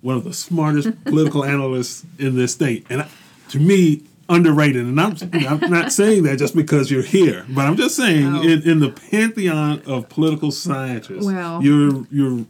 one 0.00 0.16
of 0.16 0.24
the 0.24 0.32
smartest 0.32 1.04
political 1.04 1.44
analysts 1.44 2.04
in 2.18 2.36
this 2.36 2.52
state, 2.52 2.86
and 2.88 3.02
I, 3.02 3.08
to 3.50 3.58
me, 3.58 4.02
underrated. 4.28 4.84
And 4.84 5.00
I'm 5.00 5.16
I'm 5.32 5.70
not 5.70 5.92
saying 5.92 6.24
that 6.24 6.38
just 6.38 6.54
because 6.56 6.90
you're 6.90 7.02
here, 7.02 7.44
but 7.48 7.64
I'm 7.66 7.76
just 7.76 7.96
saying 7.96 8.26
Oh. 8.26 8.42
in, 8.42 8.62
in 8.68 8.80
the 8.80 8.90
pantheon 8.90 9.82
of 9.86 10.08
political 10.08 10.50
scientists, 10.50 11.24
Well- 11.24 11.62
you're 11.62 12.06
you're 12.10 12.44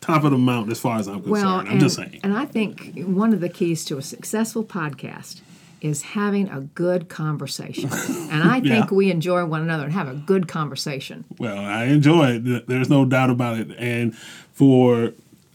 top 0.00 0.24
of 0.24 0.30
the 0.30 0.38
mountain 0.38 0.70
as 0.70 0.78
far 0.78 0.98
as 0.98 1.08
I'm 1.08 1.14
concerned. 1.22 1.30
Well, 1.32 1.48
I'm 1.48 1.66
and, 1.66 1.80
just 1.80 1.96
saying. 1.96 2.20
and 2.22 2.36
I 2.36 2.44
think 2.46 2.92
one 3.06 3.32
of 3.32 3.40
the 3.40 3.48
keys 3.48 3.84
to 3.86 3.98
a 3.98 4.02
successful 4.02 4.62
podcast 4.62 5.40
is 5.80 6.02
having 6.02 6.48
a 6.48 6.60
good 6.60 7.08
conversation. 7.08 7.90
and 8.30 8.42
I 8.44 8.60
think 8.60 8.90
Yeah. 8.90 8.94
we 8.96 9.10
enjoy 9.10 9.44
one 9.44 9.62
another 9.62 9.84
and 9.84 9.92
have 9.92 10.08
a 10.08 10.14
good 10.14 10.48
conversation. 10.48 11.24
Well, 11.38 11.58
I 11.58 11.84
enjoy 11.84 12.36
it. 12.36 12.66
There's 12.68 12.88
no 12.88 13.04
doubt 13.04 13.30
about 13.30 13.58
it. 13.58 13.68
And 13.78 14.16
for 14.52 15.12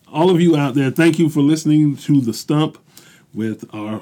all 0.07 0.29
of 0.29 0.39
you 0.41 0.55
out 0.57 0.75
there, 0.75 0.91
thank 0.91 1.17
you 1.17 1.29
for 1.29 1.39
listening 1.41 1.95
to 1.97 2.19
The 2.21 2.33
Stump 2.33 2.77
with 3.33 3.65
our. 3.73 4.01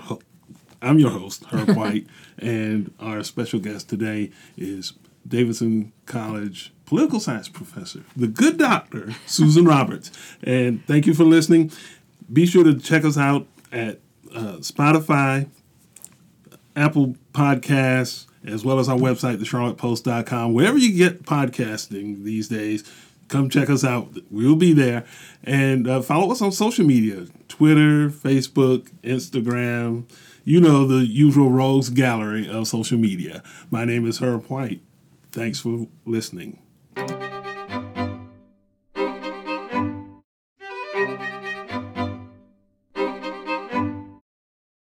I'm 0.82 1.00
your 1.00 1.12
host, 1.12 1.46
Herb 1.46 1.70
White, 1.78 2.08
and 2.38 2.94
our 3.00 3.24
special 3.24 3.60
guest 3.60 3.90
today 3.90 4.32
is 4.58 4.94
Davidson 5.28 5.92
College 6.06 6.74
political 6.90 7.20
science 7.20 7.48
professor, 7.48 8.04
the 8.16 8.28
good 8.28 8.58
doctor, 8.58 9.14
Susan 9.28 9.64
Roberts. 9.64 10.12
And 10.42 10.84
thank 10.88 11.06
you 11.06 11.14
for 11.14 11.24
listening. 11.24 11.72
Be 12.34 12.48
sure 12.48 12.64
to 12.64 12.80
check 12.80 13.06
us 13.06 13.16
out 13.16 13.46
at 13.72 14.00
uh, 14.34 14.58
Spotify, 14.58 15.48
Apple 16.76 17.16
Podcasts, 17.32 18.26
as 18.44 18.66
well 18.66 18.80
as 18.80 18.90
our 18.90 18.98
website, 18.98 19.38
thecharlottepost.com. 19.38 20.54
Wherever 20.54 20.80
you 20.80 20.98
get 20.98 21.24
podcasting 21.24 22.24
these 22.24 22.48
days, 22.48 22.92
come 23.28 23.50
check 23.52 23.70
us 23.70 23.84
out. 23.84 24.18
We'll 24.32 24.56
be 24.56 24.74
there. 24.74 25.06
And 25.44 25.88
uh, 25.88 26.02
follow 26.02 26.32
us 26.32 26.42
on 26.42 26.52
social 26.52 26.86
media 26.86 27.28
Twitter, 27.48 28.10
Facebook, 28.10 28.90
Instagram. 29.04 30.06
You 30.50 30.60
know, 30.60 30.88
the 30.88 31.06
usual 31.06 31.52
rogues 31.52 31.92
gallery 31.92 32.50
of 32.50 32.68
social 32.68 32.98
media. 32.98 33.44
My 33.70 33.86
name 33.86 34.08
is 34.08 34.18
Herb 34.18 34.48
White. 34.48 34.82
Thanks 35.32 35.60
for 35.60 35.86
listening. 36.08 36.58